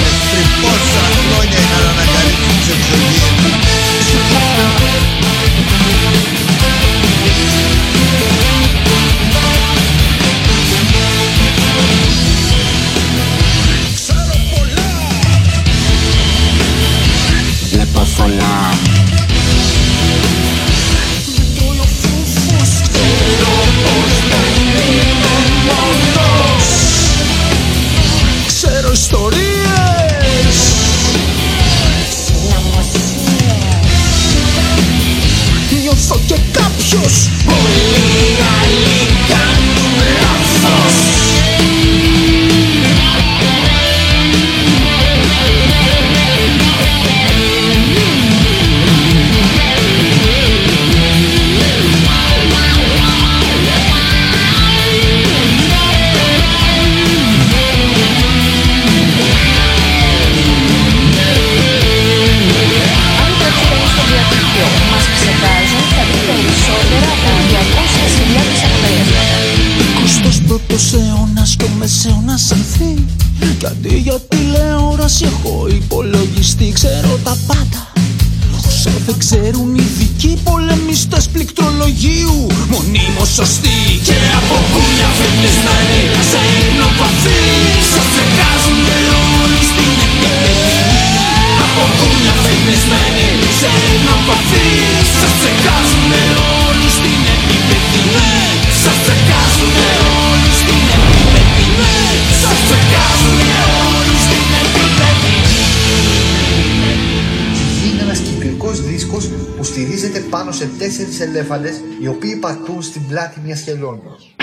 [109.01, 114.35] Δίσκος που στηρίζεται πάνω σε τέσσερις ελέφαντες οι οποίοι πατούν στην πλάτη μιας χελώνας.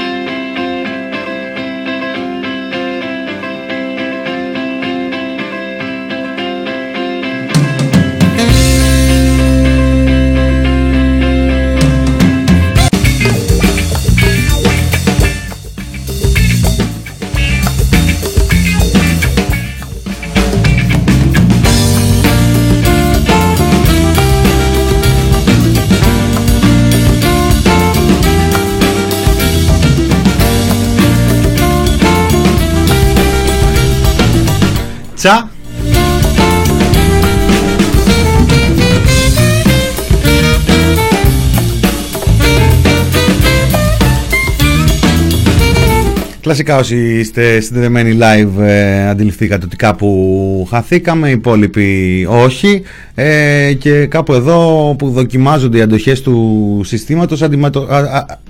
[46.47, 52.81] Κλασικά όσοι είστε συνδεδεμένοι live ε, αντιληφθήκατε ότι κάπου χαθήκαμε, οι υπόλοιποι όχι.
[53.15, 57.87] Ε, και κάπου εδώ που δοκιμάζονται οι αντοχές του συστήματος αντιμετω...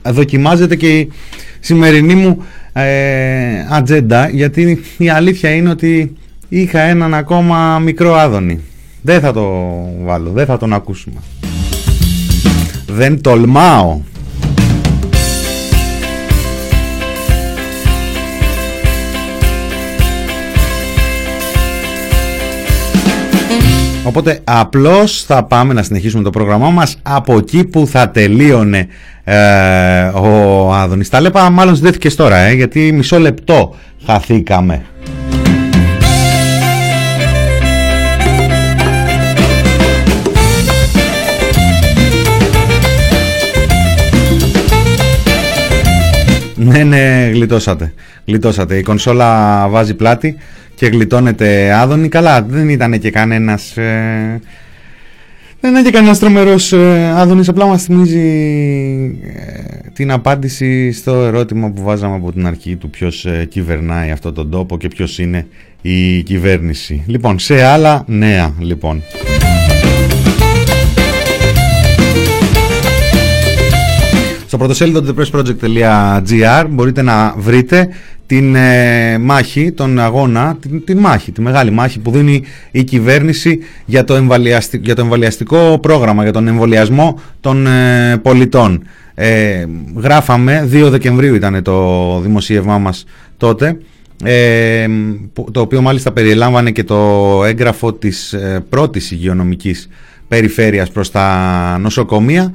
[0.03, 1.11] δοκιμάζεται και η
[1.59, 2.85] σημερινή μου ε,
[3.69, 6.15] ατζέντα γιατί η αλήθεια είναι ότι
[6.49, 8.59] είχα έναν ακόμα μικρό άδωνη.
[9.01, 9.45] Δεν θα το
[10.03, 11.19] βάλω, δεν θα τον ακούσουμε.
[12.87, 13.99] Δεν τολμάω.
[24.03, 28.87] Οπότε απλώς θα πάμε να συνεχίσουμε το πρόγραμμά μας από εκεί που θα τελείωνε
[29.23, 29.37] ε,
[30.03, 31.09] ο Άδωνης.
[31.09, 34.85] Τα λέπα μάλλον συνδέθηκες τώρα ε, γιατί μισό λεπτό χαθήκαμε.
[46.67, 47.93] Ναι, ναι, γλιτώσατε.
[48.25, 48.77] Γλιτώσατε.
[48.77, 50.35] Η κονσόλα βάζει πλάτη
[50.75, 52.09] και γλιτώνεται άδωνη.
[52.09, 53.77] Καλά, δεν ήταν και κανένας...
[53.77, 54.41] Ε,
[55.59, 58.19] δεν ήταν και κανένας τρομερός ε, άδωνης, απλά μας θυμίζει
[59.23, 64.33] ε, την απάντηση στο ερώτημα που βάζαμε από την αρχή του ποιος ε, κυβερνάει αυτόν
[64.33, 65.47] τον τόπο και ποιος είναι
[65.81, 67.03] η κυβέρνηση.
[67.05, 69.03] Λοιπόν, σε άλλα νέα, λοιπόν.
[74.47, 77.89] Στο πρωτοσέλιδο του thepressproject.gr μπορείτε να βρείτε
[78.25, 83.59] την ε, μάχη, τον αγώνα, την, την, μάχη, τη μεγάλη μάχη που δίνει η κυβέρνηση
[83.85, 88.83] για το, εμβολιαστικό, για το εμβολιαστικό πρόγραμμα, για τον εμβολιασμό των ε, πολιτών.
[89.15, 93.05] Ε, γράφαμε, 2 Δεκεμβρίου ήταν το δημοσίευμά μας
[93.37, 93.77] τότε,
[94.23, 94.87] ε,
[95.51, 99.89] το οποίο μάλιστα περιλάμβανε και το έγγραφο της ε, πρώτης υγειονομικής
[100.27, 102.51] περιφέρειας προς τα νοσοκομεία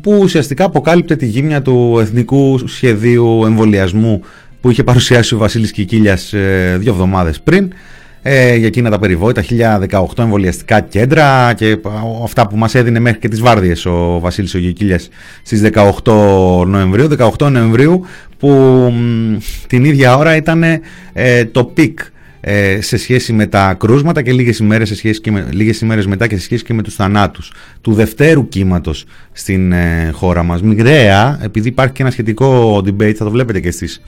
[0.00, 4.22] που ουσιαστικά αποκάλυπτε τη γύμνια του Εθνικού Σχεδίου Εμβολιασμού
[4.60, 7.72] που είχε παρουσιάσει ο Βασίλης Κικίλιας ε, δύο εβδομάδες πριν.
[8.22, 9.44] Ε, για εκείνα τα περιβόητα
[9.90, 11.78] 1018 εμβολιαστικά κέντρα και
[12.22, 15.08] αυτά που μας έδινε μέχρι και τις βάρδιες ο Βασίλης ο Κικίλιας
[15.42, 15.62] στις
[16.04, 17.08] 18 Νοεμβρίου.
[17.38, 18.04] 18 Νοεμβρίου
[18.38, 18.48] που
[19.66, 20.62] την ίδια ώρα ήταν
[21.12, 21.98] ε, το peak
[22.40, 26.06] ε, σε σχέση με τα κρούσματα και λίγες ημέρες, σε σχέση και με, λίγες ημέρες
[26.06, 30.62] μετά και σε σχέση και με τους θανάτους του δευτέρου κύματος στην ε, χώρα μας.
[30.62, 34.02] Μοιραία, επειδή υπάρχει και ένα σχετικό debate, θα το βλέπετε και στις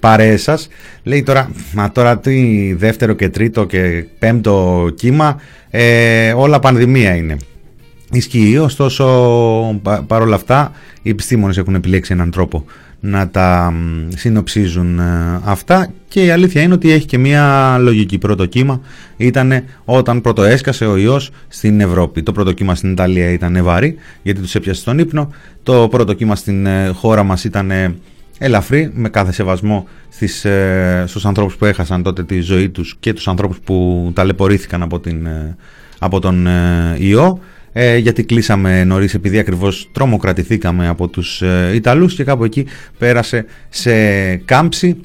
[0.00, 0.68] παρέες σας,
[1.02, 7.36] λέει τώρα, μα τώρα τι δεύτερο και τρίτο και πέμπτο κύμα, ε, όλα πανδημία είναι.
[8.12, 9.04] Ισχύει, ωστόσο
[10.06, 12.64] παρόλα αυτά οι επιστήμονες έχουν επιλέξει έναν τρόπο
[13.06, 13.74] να τα
[14.16, 18.18] συνοψίζουν ε, αυτά και η αλήθεια είναι ότι έχει και μια λογική.
[18.18, 18.80] Πρώτο κύμα
[19.16, 22.22] ήταν όταν πρώτο έσκασε ο ιός στην Ευρώπη.
[22.22, 25.32] Το πρώτο κύμα στην Ιταλία ήταν βαρύ γιατί τους έπιασε στον ύπνο.
[25.62, 27.70] Το πρώτο κύμα στην ε, χώρα μας ήταν
[28.38, 33.12] ελαφρύ με κάθε σεβασμό στις, ε, στους ανθρώπους που έχασαν τότε τη ζωή τους και
[33.12, 35.28] τους ανθρώπους που ταλαιπωρήθηκαν από, την,
[35.98, 36.48] από τον
[36.98, 37.40] ιό
[37.76, 42.66] ε, γιατί κλείσαμε νωρίς επειδή ακριβώς τρομοκρατηθήκαμε από τους ε, Ιταλούς και κάπου εκεί
[42.98, 44.96] πέρασε σε κάμψη.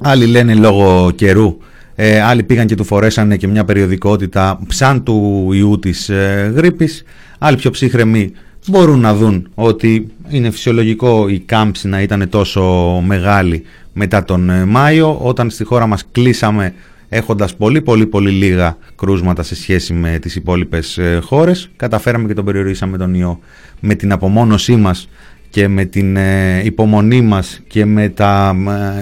[0.00, 1.58] Άλλοι λένε λόγω καιρού,
[1.94, 7.04] ε, άλλοι πήγαν και του φορέσανε και μια περιοδικότητα ψάν του ιού της ε, γρήπης,
[7.38, 8.32] άλλοι πιο ψύχρεμοι
[8.66, 12.62] μπορούν να δουν ότι είναι φυσιολογικό η κάμψη να ήταν τόσο
[13.06, 16.74] μεγάλη μετά τον ε, Μάιο όταν στη χώρα μας κλείσαμε
[17.08, 22.34] έχοντας πολύ πολύ πολύ λίγα κρούσματα σε σχέση με τις υπόλοιπες ε, χώρες καταφέραμε και
[22.34, 23.38] τον περιορίσαμε τον ιό
[23.80, 25.08] με την απομόνωσή μας
[25.50, 28.56] και με την ε, υπομονή μας και με τα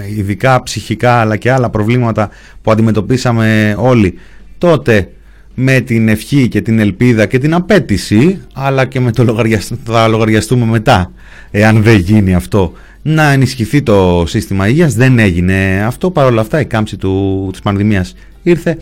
[0.05, 2.29] ε, ειδικά ψυχικά αλλά και άλλα προβλήματα
[2.61, 4.13] που αντιμετωπίσαμε όλοι.
[4.57, 5.09] Τότε
[5.53, 9.71] με την ευχή και την ελπίδα και την απέτηση αλλά και με το λογαριασ...
[9.83, 11.11] θα λογαριαστούμε μετά
[11.51, 12.73] εάν δεν γίνει αυτό
[13.07, 14.93] να ενισχυθεί το σύστημα υγείας.
[14.93, 16.11] Δεν έγινε αυτό.
[16.11, 18.77] Παρ' όλα αυτά η κάμψη του, της πανδημίας ήρθε.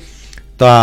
[0.55, 0.77] Τα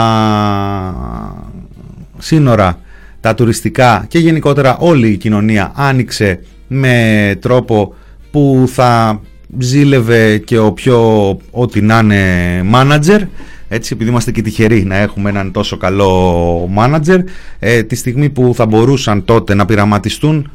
[2.18, 2.81] σύνορα,
[3.20, 7.94] τα τουριστικά και γενικότερα όλη η κοινωνία άνοιξε με τρόπο
[8.31, 9.20] που θα
[9.59, 13.20] ζήλευε και ο πιο ό,τι να είναι μάνατζερ
[13.68, 17.20] έτσι επειδή είμαστε και τυχεροί να έχουμε έναν τόσο καλό μάνατζερ
[17.59, 20.50] ε, τη στιγμή που θα μπορούσαν τότε να πειραματιστούν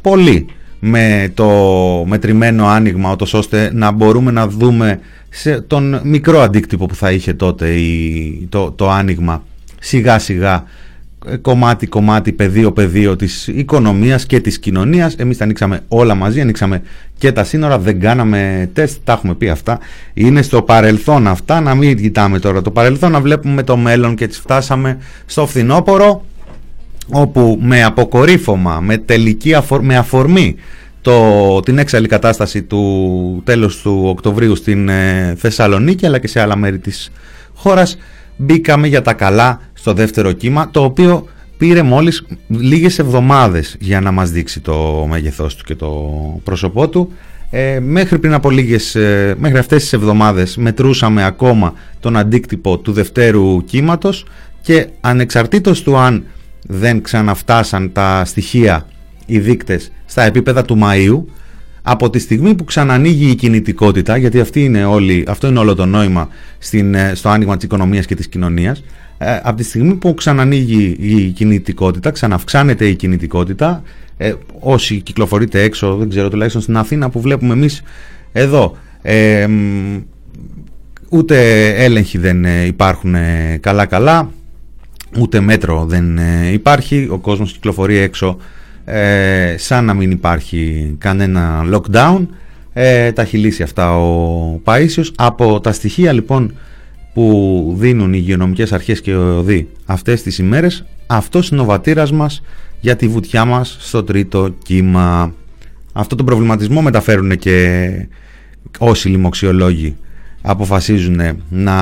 [0.00, 0.46] πολύ
[0.80, 1.48] με το
[2.06, 7.70] μετρημένο άνοιγμα ώστε να μπορούμε να δούμε σε τον μικρό αντίκτυπο που θα είχε τότε
[7.70, 9.42] η, το, το άνοιγμα.
[9.80, 10.64] Σιγά σιγά
[11.26, 15.14] ε, κομμάτι κομμάτι πεδίο πεδίο της οικονομίας και της κοινωνίας.
[15.14, 16.82] Εμείς τα ανοίξαμε όλα μαζί ανοίξαμε
[17.18, 19.78] και τα σύνορα δεν κάναμε τεστ τα έχουμε πει αυτά.
[20.14, 24.26] Είναι στο παρελθόν αυτά να μην κοιτάμε τώρα το παρελθόν να βλέπουμε το μέλλον και
[24.26, 26.24] τις φτάσαμε στο φθινόπωρο
[27.12, 30.56] όπου με αποκορύφωμα, με τελική με αφορμή
[31.02, 36.56] το, την έξαλλη κατάσταση του τέλους του Οκτωβρίου στην ε, Θεσσαλονίκη αλλά και σε άλλα
[36.56, 37.10] μέρη της
[37.54, 37.98] χώρας
[38.36, 41.26] μπήκαμε για τα καλά στο δεύτερο κύμα το οποίο
[41.58, 45.90] πήρε μόλις λίγες εβδομάδες για να μας δείξει το μέγεθός του και το
[46.44, 47.12] πρόσωπό του.
[47.50, 52.92] Ε, μέχρι πριν από λίγες, ε, μέχρι αυτές τις εβδομάδες μετρούσαμε ακόμα τον αντίκτυπο του
[52.92, 54.24] δευτέρου κύματος
[54.62, 56.24] και ανεξαρτήτως του αν
[56.62, 58.86] δεν ξαναφτάσαν τα στοιχεία
[59.26, 61.24] οι δείκτες στα επίπεδα του Μαΐου
[61.82, 65.86] από τη στιγμή που ξανανοίγει η κινητικότητα γιατί αυτή είναι όλη, αυτό είναι όλο το
[65.86, 68.82] νόημα στην, ε, στο άνοιγμα της οικονομίας και της κοινωνίας
[69.18, 73.82] ε, από τη στιγμή που ξανανοίγει η κινητικότητα ξαναυξάνεται η κινητικότητα
[74.16, 77.82] ε, όσοι κυκλοφορείτε έξω δεν ξέρω τουλάχιστον στην Αθήνα που βλέπουμε εμείς
[78.32, 79.46] εδώ ε,
[81.08, 83.14] ούτε έλεγχοι δεν υπάρχουν
[83.60, 84.30] καλά καλά
[85.18, 86.18] ούτε μέτρο δεν
[86.52, 87.08] υπάρχει.
[87.10, 88.36] Ο κόσμος κυκλοφορεί έξω
[88.84, 92.26] ε, σαν να μην υπάρχει κανένα lockdown.
[92.72, 96.54] Ε, τα έχει λύσει αυτά ο Παΐσιος από τα στοιχεία λοιπόν
[97.14, 102.12] που δίνουν οι υγειονομικές αρχές και ο ΟΔΗ αυτές τις ημέρες αυτός είναι ο βατήρας
[102.12, 102.42] μας
[102.80, 105.34] για τη βουτιά μας στο τρίτο κύμα.
[105.92, 107.90] Αυτό το προβληματισμό μεταφέρουν και
[108.78, 109.96] όσοι λοιμοξιολόγοι
[110.42, 111.74] αποφασίζουν να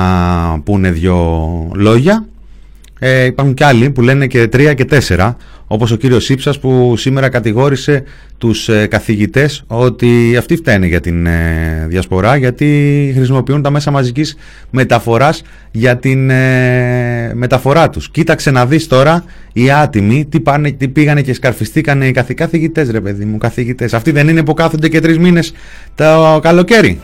[0.63, 2.27] πούνε δυο λόγια
[2.99, 5.37] ε, υπάρχουν και άλλοι που λένε και τρία και τέσσερα
[5.71, 8.03] όπως ο κύριος Σύψας που σήμερα κατηγόρησε
[8.37, 14.35] τους ε, καθηγητές ότι αυτοί φταίνε για την ε, διασπορά γιατί χρησιμοποιούν τα μέσα μαζικής
[14.69, 15.41] μεταφοράς
[15.71, 18.09] για την ε, μεταφορά τους.
[18.09, 19.23] Κοίταξε να δεις τώρα
[19.53, 23.93] οι άτιμοι τι, πάνε, τι πήγανε και σκαρφιστήκανε οι καθηγητές ρε παιδί μου, καθηγητές.
[23.93, 25.53] Αυτοί δεν είναι που κάθονται και τρεις μήνες
[25.95, 26.99] το καλοκαίρι.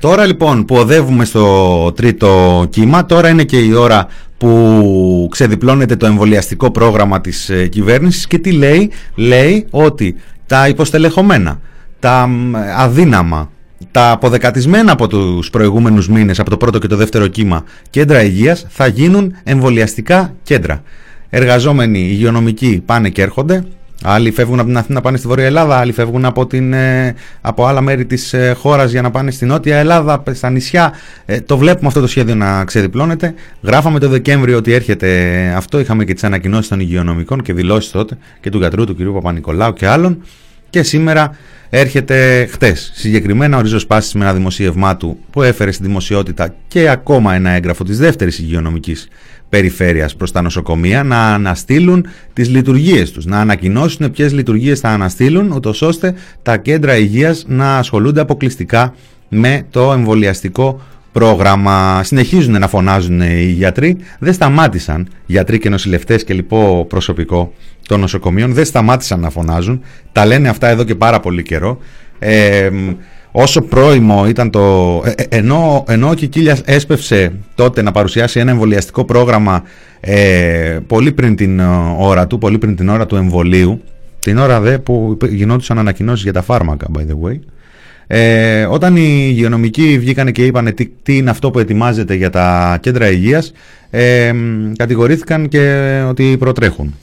[0.00, 4.06] Τώρα λοιπόν που οδεύουμε στο τρίτο κύμα, τώρα είναι και η ώρα
[4.38, 11.60] που ξεδιπλώνεται το εμβολιαστικό πρόγραμμα της ε, κυβέρνησης και τι λέει, λέει ότι τα υποστελεχωμένα,
[11.98, 12.28] τα
[12.76, 13.50] αδύναμα,
[13.90, 18.66] τα αποδεκατισμένα από τους προηγούμενους μήνες, από το πρώτο και το δεύτερο κύμα κέντρα υγείας
[18.68, 20.82] θα γίνουν εμβολιαστικά κέντρα.
[21.30, 23.64] Εργαζόμενοι υγειονομικοί πάνε και έρχονται,
[24.02, 27.14] Άλλοι φεύγουν από την Αθήνα να πάνε στη Βόρεια Ελλάδα, άλλοι φεύγουν από, την, ε,
[27.40, 30.92] από άλλα μέρη της ε, χώρας για να πάνε στη Νότια Ελλάδα, στα νησιά.
[31.24, 33.34] Ε, το βλέπουμε αυτό το σχέδιο να ξεδιπλώνεται.
[33.62, 35.08] Γράφαμε το Δεκέμβριο ότι έρχεται
[35.56, 35.80] αυτό.
[35.80, 39.02] Είχαμε και τις ανακοινώσεις των υγειονομικών και δηλώσεις τότε και του γιατρού του κ.
[39.02, 40.22] Παπα-Νικολάου και άλλων.
[40.70, 41.36] Και σήμερα
[41.70, 42.90] έρχεται χτες.
[42.94, 47.50] Συγκεκριμένα ο Ρίζος Πάσης με ένα δημοσίευμά του που έφερε στη δημοσιότητα και ακόμα ένα
[47.50, 49.08] έγγραφο της δεύτερης υγειονομικής
[49.48, 55.50] περιφέρειας προς τα νοσοκομεία να αναστείλουν τις λειτουργίες τους, να ανακοινώσουν ποιες λειτουργίες θα αναστείλουν,
[55.50, 58.94] ούτως ώστε τα κέντρα υγείας να ασχολούνται αποκλειστικά
[59.28, 60.80] με το εμβολιαστικό
[61.12, 62.02] πρόγραμμα.
[62.04, 67.52] Συνεχίζουν να φωνάζουν οι γιατροί, δεν σταμάτησαν, γιατροί και νοσηλευτές και λοιπό προσωπικό
[67.88, 69.80] των νοσοκομείων, δεν σταμάτησαν να φωνάζουν,
[70.12, 71.78] τα λένε αυτά εδώ και πάρα πολύ καιρό.
[72.18, 72.70] Ε,
[73.32, 75.02] όσο πρόημο ήταν το...
[75.04, 79.62] Ε, ε, ενώ, ενώ ο Κικίλιας έσπευσε τότε να παρουσιάσει ένα εμβολιαστικό πρόγραμμα
[80.00, 81.60] ε, πολύ πριν την
[81.98, 83.82] ώρα του, πολύ πριν την ώρα του εμβολίου,
[84.22, 87.38] την ώρα δε που γινόντουσαν ανακοινώσεις για τα φάρμακα, by the way,
[88.10, 92.78] ε, όταν οι υγειονομικοί βγήκαν και είπαν τι, τι, είναι αυτό που ετοιμάζεται για τα
[92.82, 93.52] κέντρα υγείας,
[93.90, 94.32] ε,
[94.76, 96.94] κατηγορήθηκαν και ότι προτρέχουν.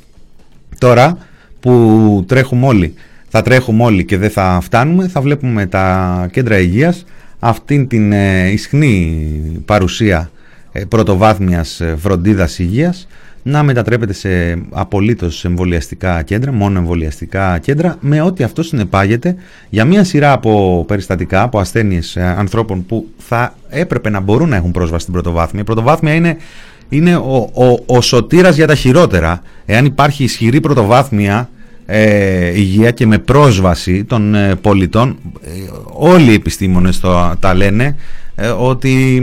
[0.78, 1.17] Τώρα
[1.59, 2.93] που τρέχουμε όλοι
[3.28, 7.05] θα τρέχουμε όλοι και δεν θα φτάνουμε, θα βλέπουμε τα κέντρα υγείας
[7.39, 9.28] αυτήν την ε, ισχνή
[9.65, 10.30] παρουσία
[10.71, 13.07] ε, πρωτοβάθμιας ε, φροντίδας υγείας
[13.43, 14.30] να μετατρέπεται σε
[14.69, 19.36] απολύτως εμβολιαστικά κέντρα, μόνο εμβολιαστικά κέντρα, με ό,τι αυτό συνεπάγεται
[19.69, 24.71] για μια σειρά από περιστατικά, από ασθένειες ανθρώπων που θα έπρεπε να μπορούν να έχουν
[24.71, 25.61] πρόσβαση στην πρωτοβάθμια.
[25.61, 26.38] Η πρωτοβάθμια είναι,
[26.89, 29.41] είναι ο, ο, ο σωτήρας για τα χειρότερα.
[29.65, 31.49] Εάν υπάρχει ισχυρή πρωτοβάθμια
[31.86, 35.49] ε, υγεία και με πρόσβαση των ε, πολιτών ε,
[35.93, 37.95] όλοι οι επιστήμονες το, τα λένε
[38.36, 39.21] ε, ότι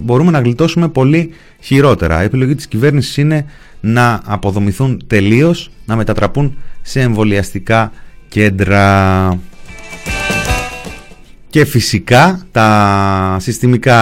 [0.00, 2.22] μπορούμε να γλιτώσουμε πολύ χειρότερα.
[2.22, 3.44] Η επιλογή της κυβέρνησης είναι
[3.80, 7.92] να αποδομηθούν τελείως, να μετατραπούν σε εμβολιαστικά
[8.28, 9.38] κέντρα.
[11.50, 13.96] Και φυσικά τα συστημικά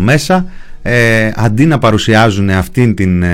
[0.00, 0.46] μέσα
[1.34, 3.24] αντί να παρουσιάζουν αυτήν την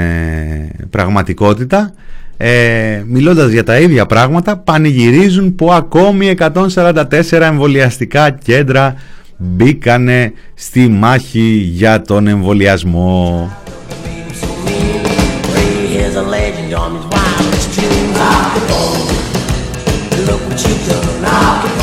[0.91, 1.95] πραγματικότητα
[2.37, 8.95] ε, μιλώντας για τα ίδια πράγματα πανηγυρίζουν που ακόμη 144 εμβολιαστικά κέντρα
[9.37, 13.51] μπήκανε στη μάχη για τον εμβολιασμό.
[21.27, 21.76] tough,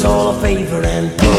[0.00, 1.29] us all a favor and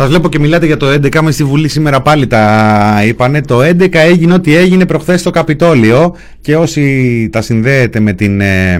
[0.00, 3.40] Σας βλέπω και μιλάτε για το 11 με στη Βουλή σήμερα πάλι τα είπανε.
[3.40, 8.78] Το 11 έγινε ό,τι έγινε προχθές στο Καπιτόλιο και όσοι τα συνδέετε με, την, ε,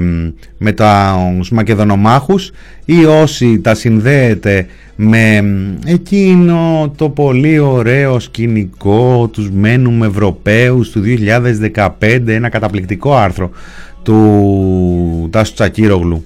[0.59, 0.75] με
[1.39, 2.51] τους Μακεδονομάχους
[2.85, 4.67] ή όσοι τα συνδέετε
[4.97, 5.45] με
[5.85, 11.89] εκείνο το πολύ ωραίο σκηνικό τους μένουμε Ευρωπαίους του 2015
[12.27, 13.51] ένα καταπληκτικό άρθρο
[14.03, 16.25] του Τάσου Τσακύρογλου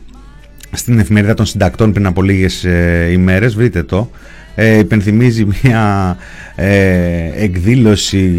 [0.73, 4.11] στην εφημερίδα των συντακτών πριν από λίγες ε, ημέρες βρείτε το
[4.55, 6.17] ε, υπενθυμίζει μια
[6.55, 8.33] ε, εκδήλωση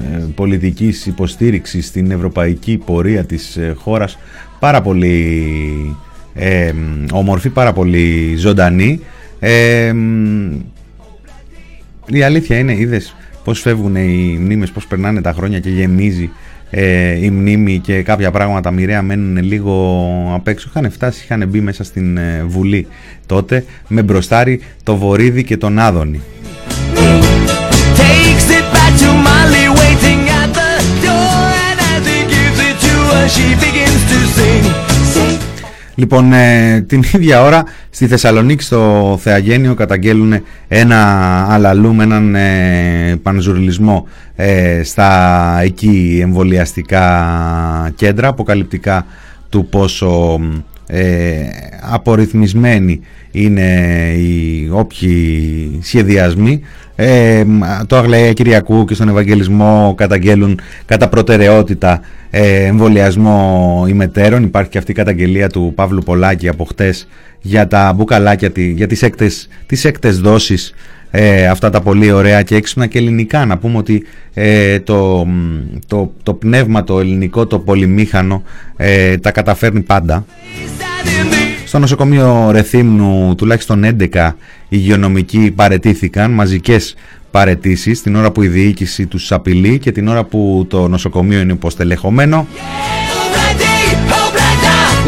[0.00, 4.18] ε, πολιτικής υποστήριξης στην ευρωπαϊκή πορεία της ε, χώρας.
[4.58, 5.96] Πάρα πολύ
[6.34, 6.72] ε,
[7.12, 9.00] ομορφή, πάρα πολύ ζωντανή.
[9.38, 9.92] Ε,
[12.06, 16.30] η αλήθεια είναι, είδες πώς φεύγουν οι μνήμες, πώς περνάνε τα χρόνια και γεμίζει
[16.70, 20.68] ε, η μνήμη και κάποια πράγματα μοιραία μένουν λίγο απ' έξω.
[20.70, 22.86] Είχαν φτάσει, είχαν μπει μέσα στην ε, Βουλή
[23.26, 26.20] τότε με μπροστάρι το Βορύδι και τον Άδωνη.
[27.96, 28.46] Takes
[35.98, 41.02] Λοιπόν, ε, την ίδια ώρα στη Θεσσαλονίκη στο Θεαγένιο καταγγέλουν ένα
[41.48, 49.06] αλαλούμ, έναν ε, πανζουρλισμό ε, στα εκεί εμβολιαστικά κέντρα, αποκαλυπτικά
[49.48, 50.40] του πόσο
[50.86, 51.36] ε,
[51.80, 56.60] απορριθμισμένοι είναι οι όποιοι σχεδιασμοί.
[56.96, 57.44] Ε,
[57.86, 64.42] το Αγλαία Κυριακού και στον Ευαγγελισμό καταγγέλουν κατά προτεραιότητα ε, εμβολιασμό ημετέρων.
[64.42, 67.08] Υπάρχει και αυτή η καταγγελία του Παύλου Πολάκη από χτες
[67.40, 70.74] για τα μπουκαλάκια, για τις έκτες, τις έκτες δόσεις
[71.10, 75.26] ε, αυτά τα πολύ ωραία και έξυπνα και ελληνικά να πούμε ότι ε, το,
[75.86, 78.42] το, το πνεύμα το ελληνικό το πολυμήχανο
[78.76, 80.24] ε, τα καταφέρνει πάντα
[81.66, 84.30] στο νοσοκομείο Ρεθύμνου τουλάχιστον 11
[84.68, 86.94] υγειονομικοί παρετήθηκαν μαζικές
[87.30, 91.52] παρετήσεις την ώρα που η διοίκηση τους απειλεί και την ώρα που το νοσοκομείο είναι
[91.52, 92.46] υποστελεχωμένο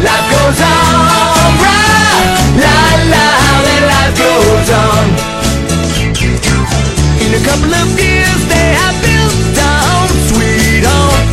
[0.07, 2.39] Life goes on, right?
[2.63, 2.77] La
[3.13, 3.27] la,
[3.65, 5.05] then life goes on.
[7.23, 11.27] In a couple of years they have built down sweet home.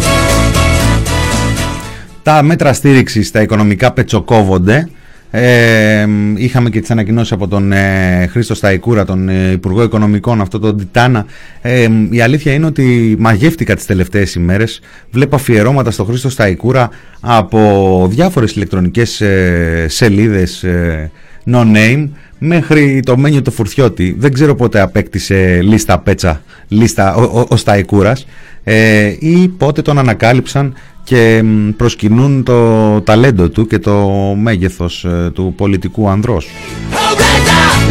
[2.22, 4.88] Τα μέτρα στήριξης στα οικονομικά πετσοκόβονται
[5.30, 10.58] ε, είχαμε και τις ανακοινώσεις από τον ε, Χρήστο Σταϊκούρα, τον ε, Υπουργό Οικονομικών, αυτό
[10.58, 11.26] τον Τιτάνα.
[11.62, 14.80] Ε, η αλήθεια είναι ότι μαγεύτηκα τις τελευταίες ημέρες.
[15.10, 21.10] Βλέπω αφιερώματα στο Χρήστο Σταϊκούρα από διάφορες ηλεκτρονικές ε, σελίδες ε,
[21.50, 22.08] no name
[22.38, 24.14] μέχρι το μένιο το Φουρτιώτη.
[24.18, 28.26] Δεν ξέρω πότε απέκτησε λίστα πέτσα, λίστα ο, ο, ο Σταϊκούρας
[28.64, 30.74] ε, ή πότε τον ανακάλυψαν
[31.06, 33.94] και μ, προσκυνούν το ταλέντο του και το
[34.38, 36.46] μέγεθος ε, του πολιτικού ανδρός.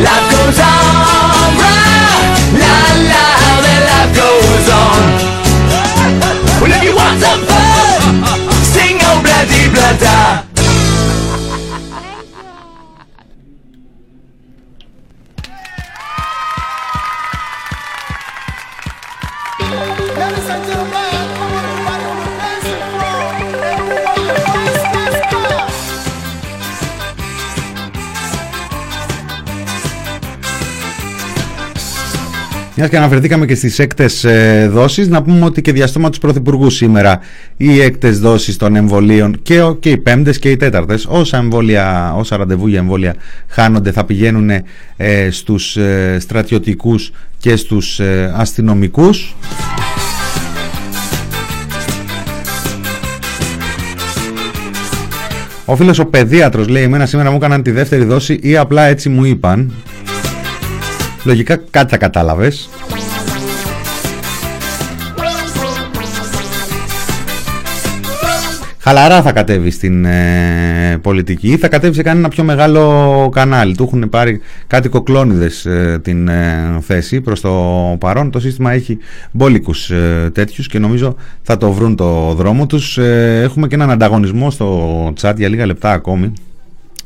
[0.06, 2.06] Life goes on, right?
[3.92, 5.25] La
[32.88, 36.76] Μιας και αναφερθήκαμε και στις έκτες ε, δόσεις, να πούμε ότι και διαστόμα τους πρωθυπουργούς
[36.76, 37.20] σήμερα
[37.58, 42.14] οι έκτες δόσεις των εμβολίων και, ο- και οι πέμπτες και οι τέταρτες, όσα, εμβόλια,
[42.18, 43.16] όσα ραντεβού για εμβόλια
[43.48, 44.50] χάνονται, θα πηγαίνουν
[44.98, 49.36] ε, στους ε, στρατιωτικούς και στους ε, αστυνομικούς.
[55.66, 59.10] Ο φίλος ο παιδίατρος λέει εμένα σήμερα μου έκαναν τη δεύτερη δόση ή απλά έτσι
[59.10, 59.72] μου είπαν.
[61.26, 62.70] Λογικά κάτι θα κατάλαβες.
[68.86, 73.76] χαλαρά θα κατέβει στην ε, πολιτική ή θα κατέβει σε κανένα πιο μεγάλο κανάλι.
[73.76, 77.52] Του έχουν πάρει κάτι κοκλώνιδες ε, την ε, θέση προς το
[78.00, 78.32] παρόν.
[78.32, 78.98] Το σύστημα έχει
[79.32, 82.98] μπόλικους ε, τέτοιους και νομίζω θα το βρουν το δρόμο τους.
[82.98, 86.34] Ε, έχουμε και έναν ανταγωνισμό στο chat για λίγα λεπτά ακόμη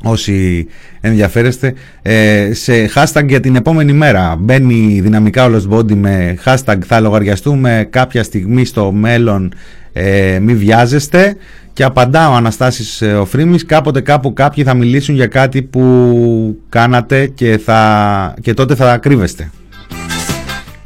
[0.03, 0.67] όσοι
[1.01, 4.35] ενδιαφέρεστε ε, σε hashtag για την επόμενη μέρα.
[4.39, 9.53] Μπαίνει δυναμικά όλος body με hashtag θα λογαριαστούμε κάποια στιγμή στο μέλλον
[9.93, 11.35] ε, μη βιάζεστε
[11.73, 16.57] και απαντά ο Αναστάσης ε, ο Φρήμης κάποτε κάπου κάποιοι θα μιλήσουν για κάτι που
[16.69, 19.49] κάνατε και, θα, και τότε θα κρύβεστε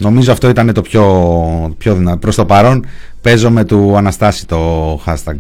[0.03, 2.86] νομίζω αυτό ήταν το πιο, πιο δυνατό προς το παρόν.
[3.22, 5.36] Παίζω με του Αναστάση το hashtag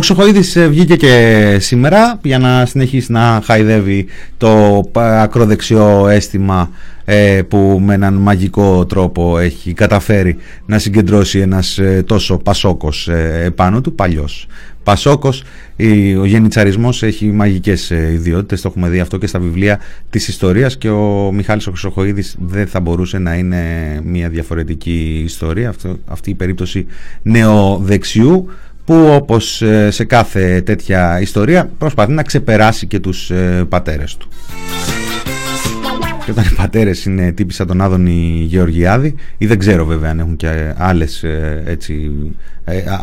[0.00, 6.70] Ο Ξοχοίδης ε, βγήκε και σήμερα για να συνεχίσει να χαϊδεύει το ακροδεξιό αίσθημα
[7.04, 10.36] ε, που με έναν μαγικό τρόπο έχει καταφέρει
[10.66, 13.08] να συγκεντρώσει ένας ε, τόσο πασόκος
[13.44, 14.46] επάνω του, παλιός
[14.82, 15.42] πασόκος.
[16.20, 19.80] Ο γενιτσαρισμός έχει μαγικές ιδιότητες, το έχουμε δει αυτό και στα βιβλία
[20.10, 23.64] της ιστορίας και ο Μιχάλης ο Χρυσοχοίδης δεν θα μπορούσε να είναι
[24.04, 26.86] μια διαφορετική ιστορία, αυτό, αυτή η περίπτωση
[27.22, 28.48] νεοδεξιού
[28.90, 34.28] που όπως ε, σε κάθε τέτοια ιστορία προσπαθεί να ξεπεράσει και τους ε, πατέρες του.
[36.24, 40.18] Και όταν οι πατέρες είναι τύποι σαν τον Άδωνη Γεωργιάδη ή δεν ξέρω βέβαια αν
[40.18, 42.10] έχουν και άλλες ε, έτσι,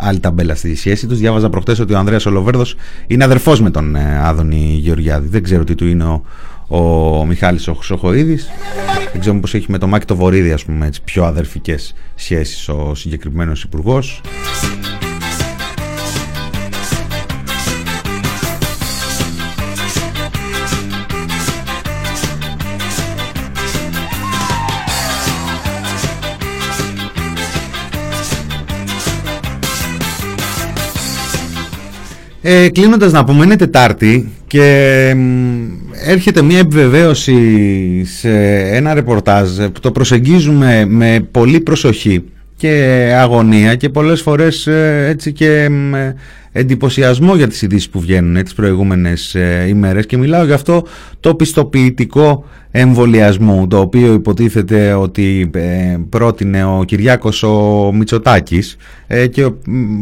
[0.02, 2.76] άλλη ταμπέλα στη σχέση τους διάβαζα προχτές ότι ο Ανδρέας Ολοβέρδος
[3.08, 5.28] είναι αδερφός με τον Άδωνη Γεωργιάδη.
[5.28, 6.24] Δεν ξέρω τι του είναι ο,
[6.68, 8.50] ο Μιχάλης ο Χρυσοχοίδης.
[9.12, 12.70] Δεν ξέρω πως έχει με τον Μάκη το Βορύδη ας πούμε έτσι, πιο αδερφικές σχέσεις
[12.70, 14.22] ο συγκεκριμένος υπουργός
[32.50, 35.16] Ε, κλείνοντας να πούμε είναι Τετάρτη και
[36.06, 37.36] έρχεται μια επιβεβαίωση
[38.06, 38.30] σε
[38.60, 42.24] ένα ρεπορτάζ που το προσεγγίζουμε με πολύ προσοχή
[42.58, 42.72] και
[43.18, 45.70] αγωνία και πολλές φορές ε, έτσι και
[46.52, 50.06] εντυπωσιασμό για τις ειδήσεις που βγαίνουν ε, τις προηγούμενες ε, ημέρες.
[50.06, 50.86] Και μιλάω για αυτό
[51.20, 58.76] το πιστοποιητικό εμβολιασμού το οποίο υποτίθεται ότι ε, πρότεινε ο Κυριάκος ο Μητσοτάκης
[59.08, 59.50] ε, και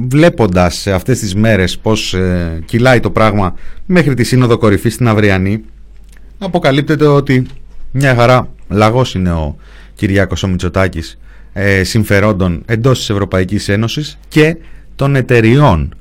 [0.08, 5.64] βλέποντας αυτές τις μέρες πως ε, κυλάει το πράγμα μέχρι τη Σύνοδο Κορυφής στην Αυριανή
[6.38, 7.46] αποκαλύπτεται ότι
[7.92, 9.56] μια χαρά λαγός είναι ο
[9.94, 11.18] Κυριάκος ο Μητσοτάκης
[11.82, 14.58] συμφερόντων εντός της Ευρωπαϊκής Ένωσης και
[14.96, 15.96] των εταιριών.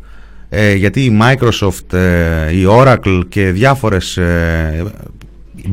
[0.77, 1.95] Γιατί η Microsoft,
[2.53, 4.19] η Oracle και διάφορες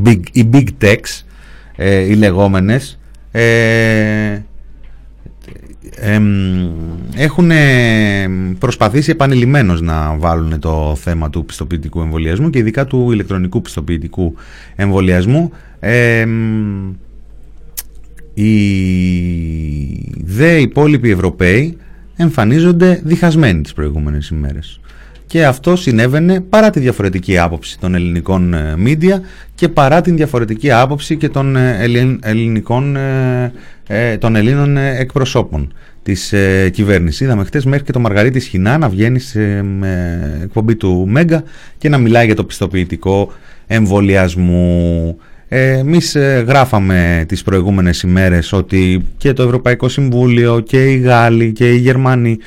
[0.05, 1.23] big, οι big techs,
[1.75, 2.99] ε, οι λεγόμενες,
[3.31, 4.39] ε,
[7.15, 7.51] έχουν
[8.59, 14.35] προσπαθήσει επανειλημμένως να βάλουν το θέμα του πιστοποιητικού εμβολιασμού και ειδικά του ηλεκτρονικού πιστοποιητικού
[14.75, 15.51] εμβολιασμού
[18.43, 21.77] οι δε υπόλοιποι Ευρωπαίοι
[22.15, 24.79] εμφανίζονται διχασμένοι τις προηγούμενες ημέρες
[25.31, 29.21] και αυτό συνέβαινε παρά τη διαφορετική άποψη των ελληνικών μίντια ε,
[29.55, 31.85] και παρά την διαφορετική άποψη και των ε,
[32.21, 32.95] ελληνικών
[33.87, 35.73] ε, των Ελλήνων εκπροσώπων
[36.03, 36.33] της
[36.71, 37.19] κυβέρνησης.
[37.19, 39.65] Είδαμε χτες μέχρι και το Μαργαρίτης Σχοινά να βγαίνει σε
[40.43, 41.43] εκπομπή του Μέγκα
[41.77, 43.33] και να μιλάει για το πιστοποιητικό
[43.67, 45.17] εμβολιασμού.
[45.53, 51.77] Εμείς γράφαμε τις προηγούμενες ημέρες ότι και το Ευρωπαϊκό Συμβούλιο και οι Γάλλοι και οι
[51.77, 52.37] Γερμανοί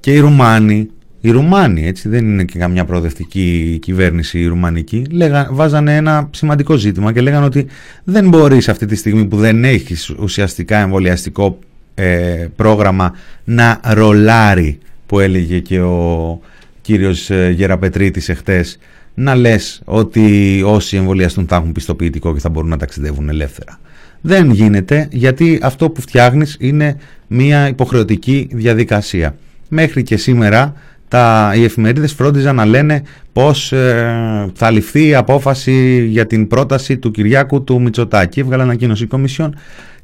[0.00, 0.88] και οι Ρουμάνοι
[1.24, 6.76] οι Ρουμάνοι, έτσι δεν είναι και καμιά προοδευτική κυβέρνηση η Ρουμανική, λέγα, βάζανε ένα σημαντικό
[6.76, 7.66] ζήτημα και λέγανε ότι
[8.04, 11.58] δεν μπορείς αυτή τη στιγμή που δεν έχεις ουσιαστικά εμβολιαστικό
[11.94, 16.40] ε, πρόγραμμα να ρολάρει που έλεγε και ο
[16.80, 18.78] κύριος ε, Γεραπετρίτης εχθές
[19.14, 23.78] να λες ότι όσοι εμβολιαστούν θα έχουν πιστοποιητικό και θα μπορούν να ταξιδεύουν ελεύθερα.
[24.20, 26.96] Δεν γίνεται γιατί αυτό που φτιάχνεις είναι
[27.26, 29.36] μια υποχρεωτική διαδικασία.
[29.68, 30.74] Μέχρι και σήμερα
[31.08, 33.02] τα, οι εφημερίδες φρόντιζαν να λένε
[33.32, 38.40] πως ε, θα ληφθεί η απόφαση για την πρόταση του Κυριάκου του Μητσοτάκη.
[38.40, 39.54] Έβγαλε ανακοίνωση η Κομισιόν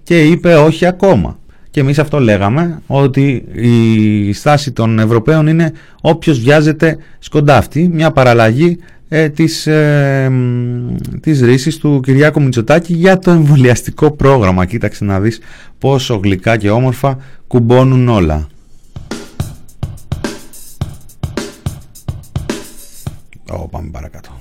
[0.02, 1.38] και είπε όχι ακόμα.
[1.70, 8.78] Και εμείς αυτό λέγαμε ότι η στάση των Ευρωπαίων είναι όποιος βιάζεται σκοντάφτη, μια παραλλαγή
[9.08, 10.30] ε, της, ε,
[11.20, 14.64] της ρίσης του Κυριάκου Μητσοτάκη για το εμβολιαστικό πρόγραμμα.
[14.64, 15.40] Κοίταξε να δεις
[15.78, 18.46] πόσο γλυκά και όμορφα κουμπώνουν όλα.
[23.50, 24.40] Ω, πάμε παρακάτω.